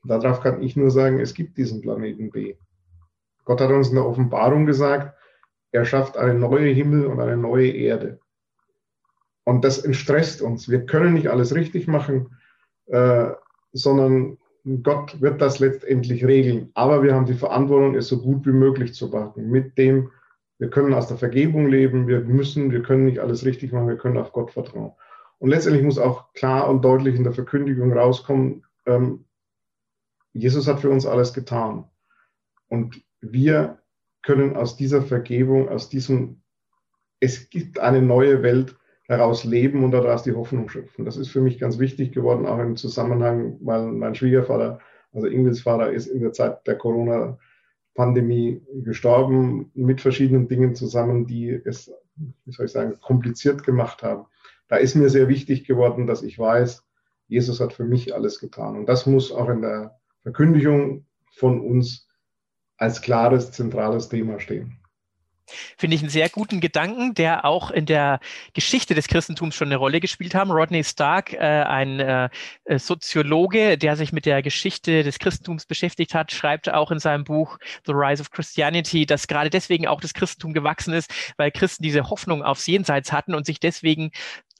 Darauf 0.03 0.41
kann 0.41 0.61
ich 0.61 0.75
nur 0.75 0.91
sagen, 0.91 1.19
es 1.19 1.33
gibt 1.33 1.57
diesen 1.57 1.81
Planeten 1.81 2.29
B. 2.29 2.55
Gott 3.43 3.61
hat 3.61 3.71
uns 3.71 3.89
in 3.89 3.95
der 3.95 4.05
Offenbarung 4.05 4.65
gesagt, 4.65 5.15
er 5.71 5.85
schafft 5.85 6.17
eine 6.17 6.35
neue 6.35 6.71
Himmel 6.71 7.05
und 7.07 7.19
eine 7.19 7.37
neue 7.37 7.69
Erde. 7.69 8.19
Und 9.45 9.63
das 9.63 9.79
entstresst 9.79 10.41
uns. 10.41 10.69
Wir 10.69 10.85
können 10.85 11.13
nicht 11.13 11.29
alles 11.29 11.55
richtig 11.55 11.87
machen, 11.87 12.35
äh, 12.87 13.29
sondern 13.71 14.37
Gott 14.81 15.21
wird 15.21 15.41
das 15.41 15.59
letztendlich 15.59 16.25
regeln. 16.25 16.71
Aber 16.73 17.03
wir 17.03 17.13
haben 17.13 17.27
die 17.27 17.35
Verantwortung, 17.35 17.95
es 17.95 18.07
so 18.07 18.19
gut 18.19 18.45
wie 18.47 18.51
möglich 18.51 18.95
zu 18.95 19.07
machen. 19.09 19.49
Mit 19.51 19.77
dem, 19.77 20.11
wir 20.57 20.71
können 20.71 20.93
aus 20.93 21.07
der 21.07 21.17
Vergebung 21.17 21.67
leben, 21.67 22.07
wir 22.07 22.21
müssen, 22.21 22.71
wir 22.71 22.81
können 22.81 23.05
nicht 23.05 23.19
alles 23.19 23.45
richtig 23.45 23.71
machen, 23.71 23.87
wir 23.87 23.97
können 23.97 24.17
auf 24.17 24.33
Gott 24.33 24.51
vertrauen. 24.51 24.93
Und 25.37 25.49
letztendlich 25.49 25.83
muss 25.83 25.99
auch 25.99 26.33
klar 26.33 26.67
und 26.67 26.83
deutlich 26.83 27.15
in 27.15 27.23
der 27.23 27.33
Verkündigung 27.33 27.93
rauskommen, 27.93 28.65
ähm, 28.87 29.25
Jesus 30.33 30.67
hat 30.67 30.79
für 30.79 30.89
uns 30.89 31.05
alles 31.05 31.33
getan. 31.33 31.85
Und 32.67 33.01
wir 33.21 33.79
können 34.23 34.55
aus 34.55 34.75
dieser 34.75 35.03
Vergebung, 35.03 35.69
aus 35.69 35.89
diesem, 35.89 36.41
es 37.19 37.49
gibt 37.51 37.79
eine 37.79 38.01
neue 38.01 38.41
Welt, 38.41 38.75
heraus 39.07 39.43
leben 39.43 39.83
und 39.83 39.91
daraus 39.91 40.23
die 40.23 40.33
Hoffnung 40.33 40.69
schöpfen. 40.69 41.05
Das 41.05 41.17
ist 41.17 41.29
für 41.29 41.41
mich 41.41 41.59
ganz 41.59 41.79
wichtig 41.79 42.11
geworden, 42.11 42.45
auch 42.45 42.59
im 42.59 42.75
Zusammenhang, 42.75 43.57
weil 43.61 43.91
mein 43.91 44.15
Schwiegervater, 44.15 44.79
also 45.13 45.27
Ingwils 45.27 45.61
Vater, 45.61 45.91
ist 45.91 46.07
in 46.07 46.21
der 46.21 46.33
Zeit 46.33 46.65
der 46.65 46.77
Corona-Pandemie 46.77 48.61
gestorben 48.83 49.71
mit 49.75 50.01
verschiedenen 50.01 50.47
Dingen 50.47 50.75
zusammen, 50.75 51.27
die 51.27 51.49
es, 51.49 51.91
wie 52.15 52.51
soll 52.51 52.65
ich 52.65 52.71
sagen, 52.71 52.99
kompliziert 52.99 53.63
gemacht 53.63 54.01
haben. 54.01 54.25
Da 54.67 54.77
ist 54.77 54.95
mir 54.95 55.09
sehr 55.09 55.27
wichtig 55.27 55.65
geworden, 55.65 56.07
dass 56.07 56.23
ich 56.23 56.39
weiß, 56.39 56.83
Jesus 57.27 57.59
hat 57.59 57.73
für 57.73 57.85
mich 57.85 58.15
alles 58.15 58.39
getan. 58.39 58.75
Und 58.75 58.89
das 58.89 59.05
muss 59.05 59.31
auch 59.31 59.49
in 59.49 59.61
der 59.61 59.99
Verkündigung 60.21 61.05
von 61.31 61.61
uns 61.61 62.07
als 62.77 63.01
klares, 63.01 63.51
zentrales 63.51 64.09
Thema 64.09 64.39
stehen. 64.39 64.79
Finde 65.77 65.95
ich 65.95 66.01
einen 66.01 66.09
sehr 66.09 66.29
guten 66.29 66.59
Gedanken, 66.59 67.13
der 67.13 67.45
auch 67.45 67.71
in 67.71 67.85
der 67.85 68.19
Geschichte 68.53 68.95
des 68.95 69.07
Christentums 69.07 69.55
schon 69.55 69.67
eine 69.67 69.77
Rolle 69.77 69.99
gespielt 69.99 70.35
haben. 70.35 70.51
Rodney 70.51 70.83
Stark, 70.83 71.33
äh, 71.33 71.37
ein 71.37 71.99
äh, 71.99 72.29
äh, 72.65 72.79
Soziologe, 72.79 73.77
der 73.77 73.95
sich 73.95 74.11
mit 74.11 74.25
der 74.25 74.41
Geschichte 74.41 75.03
des 75.03 75.19
Christentums 75.19 75.65
beschäftigt 75.65 76.13
hat, 76.13 76.31
schreibt 76.31 76.69
auch 76.69 76.91
in 76.91 76.99
seinem 76.99 77.23
Buch 77.23 77.57
The 77.85 77.93
Rise 77.93 78.21
of 78.21 78.31
Christianity, 78.31 79.05
dass 79.05 79.27
gerade 79.27 79.49
deswegen 79.49 79.87
auch 79.87 80.01
das 80.01 80.13
Christentum 80.13 80.53
gewachsen 80.53 80.93
ist, 80.93 81.11
weil 81.37 81.51
Christen 81.51 81.83
diese 81.83 82.09
Hoffnung 82.09 82.43
aufs 82.43 82.65
Jenseits 82.65 83.11
hatten 83.11 83.35
und 83.35 83.45
sich 83.45 83.59
deswegen 83.59 84.11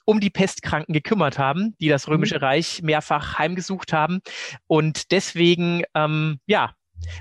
um 0.04 0.20
die 0.20 0.30
Pestkranken 0.30 0.92
gekümmert 0.92 1.38
haben, 1.38 1.76
die 1.80 1.88
das 1.88 2.08
Römische 2.08 2.36
mhm. 2.36 2.44
Reich 2.44 2.80
mehrfach 2.82 3.38
heimgesucht 3.38 3.92
haben 3.92 4.20
und 4.66 5.10
deswegen, 5.10 5.82
ähm, 5.94 6.38
ja, 6.46 6.74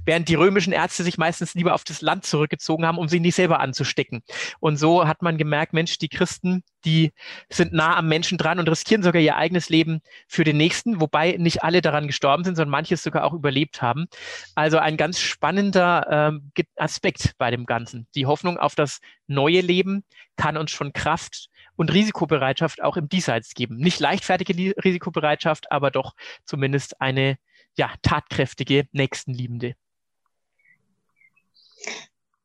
während 0.05 0.29
die 0.29 0.35
römischen 0.35 0.73
Ärzte 0.73 1.03
sich 1.03 1.17
meistens 1.17 1.53
lieber 1.53 1.73
auf 1.73 1.83
das 1.83 2.01
Land 2.01 2.25
zurückgezogen 2.25 2.85
haben, 2.85 2.97
um 2.97 3.07
sich 3.07 3.21
nicht 3.21 3.35
selber 3.35 3.59
anzustecken. 3.59 4.23
Und 4.59 4.77
so 4.77 5.07
hat 5.07 5.21
man 5.21 5.37
gemerkt, 5.37 5.73
Mensch, 5.73 5.97
die 5.97 6.09
Christen, 6.09 6.63
die 6.85 7.11
sind 7.49 7.73
nah 7.73 7.97
am 7.97 8.07
Menschen 8.07 8.37
dran 8.37 8.59
und 8.59 8.69
riskieren 8.69 9.03
sogar 9.03 9.21
ihr 9.21 9.35
eigenes 9.35 9.69
Leben 9.69 10.01
für 10.27 10.43
den 10.43 10.57
Nächsten, 10.57 11.01
wobei 11.01 11.35
nicht 11.37 11.63
alle 11.63 11.81
daran 11.81 12.07
gestorben 12.07 12.43
sind, 12.43 12.55
sondern 12.55 12.71
manches 12.71 13.03
sogar 13.03 13.23
auch 13.23 13.33
überlebt 13.33 13.81
haben. 13.81 14.05
Also 14.53 14.77
ein 14.77 14.97
ganz 14.97 15.19
spannender 15.19 16.31
ähm, 16.33 16.51
Aspekt 16.75 17.33
bei 17.37 17.51
dem 17.51 17.65
Ganzen. 17.65 18.07
Die 18.15 18.25
Hoffnung 18.25 18.57
auf 18.57 18.75
das 18.75 18.99
neue 19.27 19.61
Leben 19.61 20.03
kann 20.35 20.57
uns 20.57 20.71
schon 20.71 20.93
Kraft 20.93 21.49
und 21.75 21.91
Risikobereitschaft 21.91 22.81
auch 22.81 22.97
im 22.97 23.09
Diesseits 23.09 23.53
geben. 23.53 23.77
Nicht 23.77 23.99
leichtfertige 23.99 24.75
Risikobereitschaft, 24.83 25.71
aber 25.71 25.91
doch 25.91 26.13
zumindest 26.45 27.01
eine 27.01 27.37
ja, 27.77 27.91
tatkräftige 28.01 28.87
Nächstenliebende. 28.91 29.75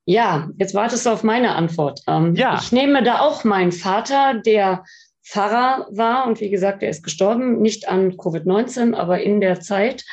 Ja, 0.05 0.51
jetzt 0.59 0.75
wartest 0.75 1.07
du 1.07 1.11
auf 1.11 1.23
meine 1.23 1.55
Antwort. 1.55 2.01
Ähm, 2.07 2.35
ja. 2.35 2.59
Ich 2.61 2.73
nehme 2.73 3.03
da 3.03 3.21
auch 3.21 3.45
meinen 3.45 3.73
Vater, 3.73 4.35
der 4.35 4.85
Pfarrer 5.25 5.87
war 5.91 6.27
und 6.27 6.41
wie 6.41 6.51
gesagt, 6.51 6.83
er 6.83 6.91
ist 6.91 7.05
gestorben, 7.05 7.61
nicht 7.61 7.89
an 7.89 8.13
Covid-19, 8.17 8.95
aber 8.95 9.23
in 9.23 9.41
der 9.41 9.61
Zeit. 9.61 10.05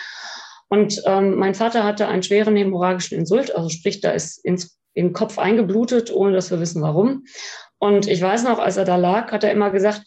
Und 0.69 1.01
ähm, 1.05 1.35
mein 1.35 1.55
Vater 1.55 1.83
hatte 1.83 2.07
einen 2.07 2.23
schweren 2.23 2.55
hämorrhagischen 2.55 3.17
Insult, 3.17 3.55
also 3.55 3.69
sprich, 3.69 4.01
da 4.01 4.11
ist 4.11 4.43
ins, 4.45 4.77
in 4.93 5.07
den 5.07 5.13
Kopf 5.13 5.39
eingeblutet, 5.39 6.13
ohne 6.13 6.33
dass 6.33 6.51
wir 6.51 6.59
wissen 6.59 6.81
warum. 6.81 7.23
Und 7.79 8.07
ich 8.07 8.21
weiß 8.21 8.43
noch, 8.43 8.59
als 8.59 8.77
er 8.77 8.85
da 8.85 8.97
lag, 8.97 9.31
hat 9.31 9.43
er 9.43 9.51
immer 9.51 9.71
gesagt, 9.71 10.03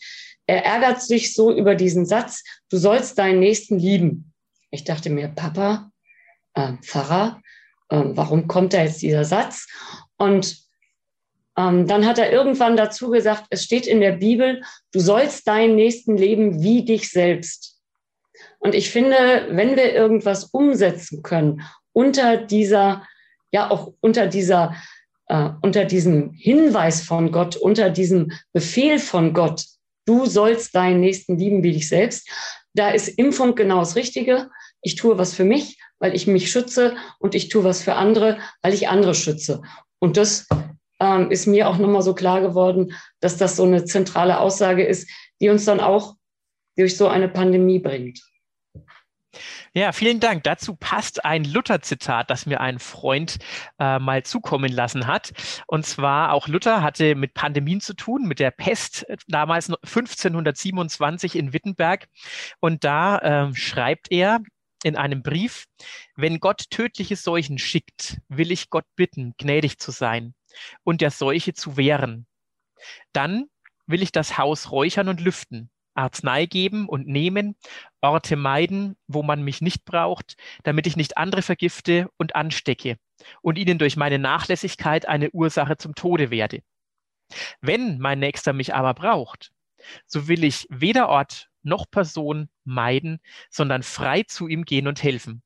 er 0.46 0.64
ärgert 0.64 1.00
sich 1.02 1.34
so 1.34 1.52
über 1.52 1.74
diesen 1.74 2.06
Satz, 2.06 2.44
du 2.70 2.76
sollst 2.76 3.18
deinen 3.18 3.40
Nächsten 3.40 3.78
lieben. 3.78 4.29
Ich 4.70 4.84
dachte 4.84 5.10
mir, 5.10 5.28
Papa, 5.28 5.90
äh, 6.54 6.74
Pfarrer, 6.82 7.40
äh, 7.88 8.02
warum 8.04 8.46
kommt 8.46 8.72
da 8.72 8.82
jetzt 8.82 9.02
dieser 9.02 9.24
Satz? 9.24 9.66
Und 10.16 10.58
ähm, 11.56 11.86
dann 11.86 12.06
hat 12.06 12.18
er 12.18 12.32
irgendwann 12.32 12.76
dazu 12.76 13.10
gesagt, 13.10 13.46
es 13.50 13.64
steht 13.64 13.86
in 13.86 14.00
der 14.00 14.12
Bibel, 14.12 14.62
du 14.92 15.00
sollst 15.00 15.46
deinen 15.48 15.74
Nächsten 15.74 16.16
leben 16.16 16.62
wie 16.62 16.84
dich 16.84 17.10
selbst. 17.10 17.78
Und 18.58 18.74
ich 18.74 18.90
finde, 18.90 19.48
wenn 19.50 19.76
wir 19.76 19.92
irgendwas 19.92 20.44
umsetzen 20.44 21.22
können 21.22 21.62
unter 21.92 22.36
dieser, 22.36 23.06
ja 23.52 23.70
auch 23.70 23.92
unter 24.00 24.26
dieser, 24.26 24.74
äh, 25.26 25.50
unter 25.62 25.84
diesem 25.84 26.32
Hinweis 26.32 27.02
von 27.02 27.32
Gott, 27.32 27.56
unter 27.56 27.90
diesem 27.90 28.32
Befehl 28.52 28.98
von 28.98 29.34
Gott, 29.34 29.64
du 30.06 30.26
sollst 30.26 30.74
deinen 30.74 31.00
Nächsten 31.00 31.36
lieben 31.36 31.62
wie 31.62 31.72
dich 31.72 31.88
selbst, 31.88 32.28
da 32.74 32.90
ist 32.90 33.08
Impfung 33.08 33.54
genau 33.54 33.80
das 33.80 33.96
Richtige. 33.96 34.50
Ich 34.82 34.94
tue 34.94 35.18
was 35.18 35.34
für 35.34 35.44
mich, 35.44 35.78
weil 35.98 36.14
ich 36.14 36.26
mich 36.26 36.50
schütze 36.50 36.96
und 37.18 37.34
ich 37.34 37.48
tue 37.48 37.64
was 37.64 37.82
für 37.82 37.94
andere, 37.94 38.38
weil 38.62 38.74
ich 38.74 38.88
andere 38.88 39.14
schütze. 39.14 39.62
Und 39.98 40.16
das 40.16 40.48
ähm, 41.00 41.30
ist 41.30 41.46
mir 41.46 41.68
auch 41.68 41.78
nochmal 41.78 42.02
so 42.02 42.14
klar 42.14 42.40
geworden, 42.40 42.94
dass 43.20 43.36
das 43.36 43.56
so 43.56 43.64
eine 43.64 43.84
zentrale 43.84 44.38
Aussage 44.38 44.84
ist, 44.84 45.08
die 45.40 45.48
uns 45.48 45.64
dann 45.64 45.80
auch 45.80 46.16
durch 46.76 46.96
so 46.96 47.08
eine 47.08 47.28
Pandemie 47.28 47.78
bringt. 47.78 48.20
Ja, 49.72 49.92
vielen 49.92 50.18
Dank. 50.18 50.42
Dazu 50.42 50.74
passt 50.74 51.24
ein 51.24 51.44
Luther-Zitat, 51.44 52.28
das 52.28 52.44
mir 52.44 52.60
ein 52.60 52.80
Freund 52.80 53.38
äh, 53.78 54.00
mal 54.00 54.24
zukommen 54.24 54.72
lassen 54.72 55.06
hat. 55.06 55.30
Und 55.68 55.86
zwar 55.86 56.32
auch 56.32 56.48
Luther 56.48 56.82
hatte 56.82 57.14
mit 57.14 57.34
Pandemien 57.34 57.80
zu 57.80 57.94
tun, 57.94 58.26
mit 58.26 58.40
der 58.40 58.50
Pest 58.50 59.08
äh, 59.08 59.16
damals 59.28 59.70
1527 59.70 61.36
in 61.36 61.52
Wittenberg. 61.52 62.08
Und 62.58 62.82
da 62.82 63.18
äh, 63.18 63.54
schreibt 63.54 64.10
er, 64.10 64.40
in 64.82 64.96
einem 64.96 65.22
Brief, 65.22 65.66
wenn 66.16 66.40
Gott 66.40 66.70
tödliche 66.70 67.16
Seuchen 67.16 67.58
schickt, 67.58 68.18
will 68.28 68.50
ich 68.50 68.70
Gott 68.70 68.86
bitten, 68.96 69.34
gnädig 69.38 69.78
zu 69.78 69.90
sein 69.90 70.34
und 70.84 71.00
der 71.00 71.10
Seuche 71.10 71.52
zu 71.52 71.76
wehren. 71.76 72.26
Dann 73.12 73.46
will 73.86 74.02
ich 74.02 74.12
das 74.12 74.38
Haus 74.38 74.70
räuchern 74.70 75.08
und 75.08 75.20
lüften, 75.20 75.70
Arznei 75.94 76.46
geben 76.46 76.88
und 76.88 77.06
nehmen, 77.06 77.56
Orte 78.00 78.36
meiden, 78.36 78.96
wo 79.06 79.22
man 79.22 79.42
mich 79.42 79.60
nicht 79.60 79.84
braucht, 79.84 80.36
damit 80.62 80.86
ich 80.86 80.96
nicht 80.96 81.18
andere 81.18 81.42
vergifte 81.42 82.08
und 82.16 82.34
anstecke 82.34 82.96
und 83.42 83.58
ihnen 83.58 83.78
durch 83.78 83.96
meine 83.96 84.18
Nachlässigkeit 84.18 85.06
eine 85.06 85.30
Ursache 85.30 85.76
zum 85.76 85.94
Tode 85.94 86.30
werde. 86.30 86.62
Wenn 87.60 87.98
mein 87.98 88.18
Nächster 88.18 88.52
mich 88.52 88.74
aber 88.74 88.94
braucht, 88.94 89.52
so 90.06 90.28
will 90.28 90.44
ich 90.44 90.66
weder 90.70 91.08
Ort 91.08 91.50
noch 91.62 91.90
Person 91.90 92.48
meiden, 92.70 93.20
sondern 93.50 93.82
frei 93.82 94.22
zu 94.22 94.48
ihm 94.48 94.64
gehen 94.64 94.86
und 94.86 95.02
helfen. 95.02 95.42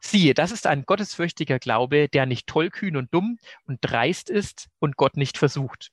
Siehe, 0.00 0.34
das 0.34 0.52
ist 0.52 0.66
ein 0.66 0.84
gottesfürchtiger 0.84 1.58
Glaube, 1.58 2.08
der 2.08 2.26
nicht 2.26 2.46
tollkühn 2.46 2.96
und 2.96 3.12
dumm 3.14 3.38
und 3.66 3.78
dreist 3.80 4.30
ist 4.30 4.68
und 4.78 4.96
Gott 4.96 5.16
nicht 5.16 5.38
versucht. 5.38 5.90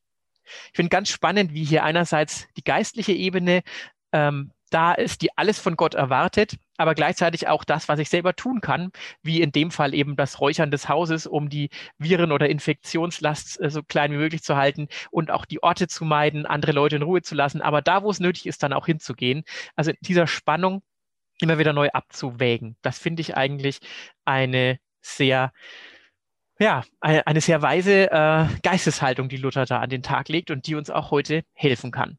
Ich 0.72 0.76
finde 0.76 0.90
ganz 0.90 1.10
spannend, 1.10 1.54
wie 1.54 1.64
hier 1.64 1.84
einerseits 1.84 2.48
die 2.56 2.64
geistliche 2.64 3.14
Ebene 3.14 3.64
ähm, 4.12 4.52
da 4.70 4.94
ist, 4.94 5.22
die 5.22 5.36
alles 5.38 5.60
von 5.60 5.76
Gott 5.76 5.94
erwartet, 5.96 6.58
aber 6.78 6.96
gleichzeitig 6.96 7.48
auch 7.48 7.64
das, 7.64 7.88
was 7.88 8.00
ich 8.00 8.10
selber 8.10 8.36
tun 8.36 8.62
kann, 8.62 8.92
wie 9.22 9.42
in 9.42 9.52
dem 9.52 9.72
Fall 9.72 9.94
eben 9.94 10.16
das 10.16 10.40
Räuchern 10.40 10.72
des 10.72 10.90
Hauses, 10.90 11.26
um 11.28 11.50
die 11.50 11.70
Viren- 11.98 12.32
oder 12.32 12.50
Infektionslast 12.50 13.62
äh, 13.62 13.70
so 13.70 13.84
klein 13.84 14.12
wie 14.12 14.18
möglich 14.18 14.44
zu 14.44 14.56
halten 14.56 14.88
und 15.12 15.32
auch 15.32 15.46
die 15.46 15.64
Orte 15.64 15.88
zu 15.88 16.06
meiden, 16.06 16.46
andere 16.46 16.72
Leute 16.72 16.98
in 16.98 17.02
Ruhe 17.02 17.22
zu 17.22 17.36
lassen, 17.36 17.62
aber 17.62 17.82
da, 17.82 18.04
wo 18.04 18.10
es 18.10 18.20
nötig 18.20 18.46
ist, 18.46 18.64
dann 18.64 18.74
auch 18.74 18.86
hinzugehen. 18.86 19.44
Also 19.76 19.92
dieser 20.02 20.28
Spannung 20.28 20.82
immer 21.40 21.60
wieder 21.60 21.74
neu 21.74 21.90
abzuwägen. 21.90 22.78
Das 22.82 23.00
finde 23.00 23.22
ich 23.22 23.38
eigentlich 23.38 23.80
eine 24.26 24.80
sehr 25.02 25.52
ja, 26.60 26.84
eine, 27.02 27.28
eine 27.28 27.42
sehr 27.42 27.62
weise 27.62 28.12
äh, 28.12 28.48
Geisteshaltung, 28.64 29.30
die 29.30 29.38
Luther 29.38 29.66
da 29.66 29.80
an 29.80 29.90
den 29.90 30.02
Tag 30.02 30.28
legt 30.28 30.50
und 30.50 30.66
die 30.66 30.76
uns 30.76 30.90
auch 30.90 31.12
heute 31.12 31.44
helfen 31.54 31.92
kann. 31.92 32.18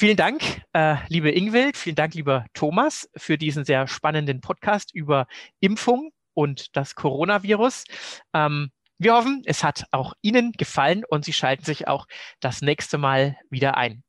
Vielen 0.00 0.16
Dank, 0.16 0.62
äh, 0.72 0.96
liebe 1.08 1.30
Ingwild, 1.30 1.76
vielen 1.76 1.94
Dank, 1.94 2.14
lieber 2.14 2.46
Thomas, 2.54 3.10
für 3.18 3.36
diesen 3.36 3.66
sehr 3.66 3.86
spannenden 3.86 4.40
Podcast 4.40 4.94
über 4.94 5.26
Impfung 5.60 6.10
und 6.32 6.74
das 6.74 6.94
Coronavirus. 6.94 7.84
Ähm, 8.32 8.70
wir 8.96 9.12
hoffen, 9.12 9.42
es 9.44 9.62
hat 9.62 9.84
auch 9.90 10.14
Ihnen 10.22 10.52
gefallen 10.52 11.04
und 11.06 11.26
Sie 11.26 11.34
schalten 11.34 11.66
sich 11.66 11.86
auch 11.86 12.06
das 12.40 12.62
nächste 12.62 12.96
Mal 12.96 13.36
wieder 13.50 13.76
ein. 13.76 14.02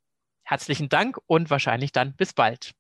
Herzlichen 0.44 0.88
Dank 0.88 1.18
und 1.28 1.50
wahrscheinlich 1.50 1.92
dann 1.92 2.16
bis 2.16 2.32
bald. 2.32 2.72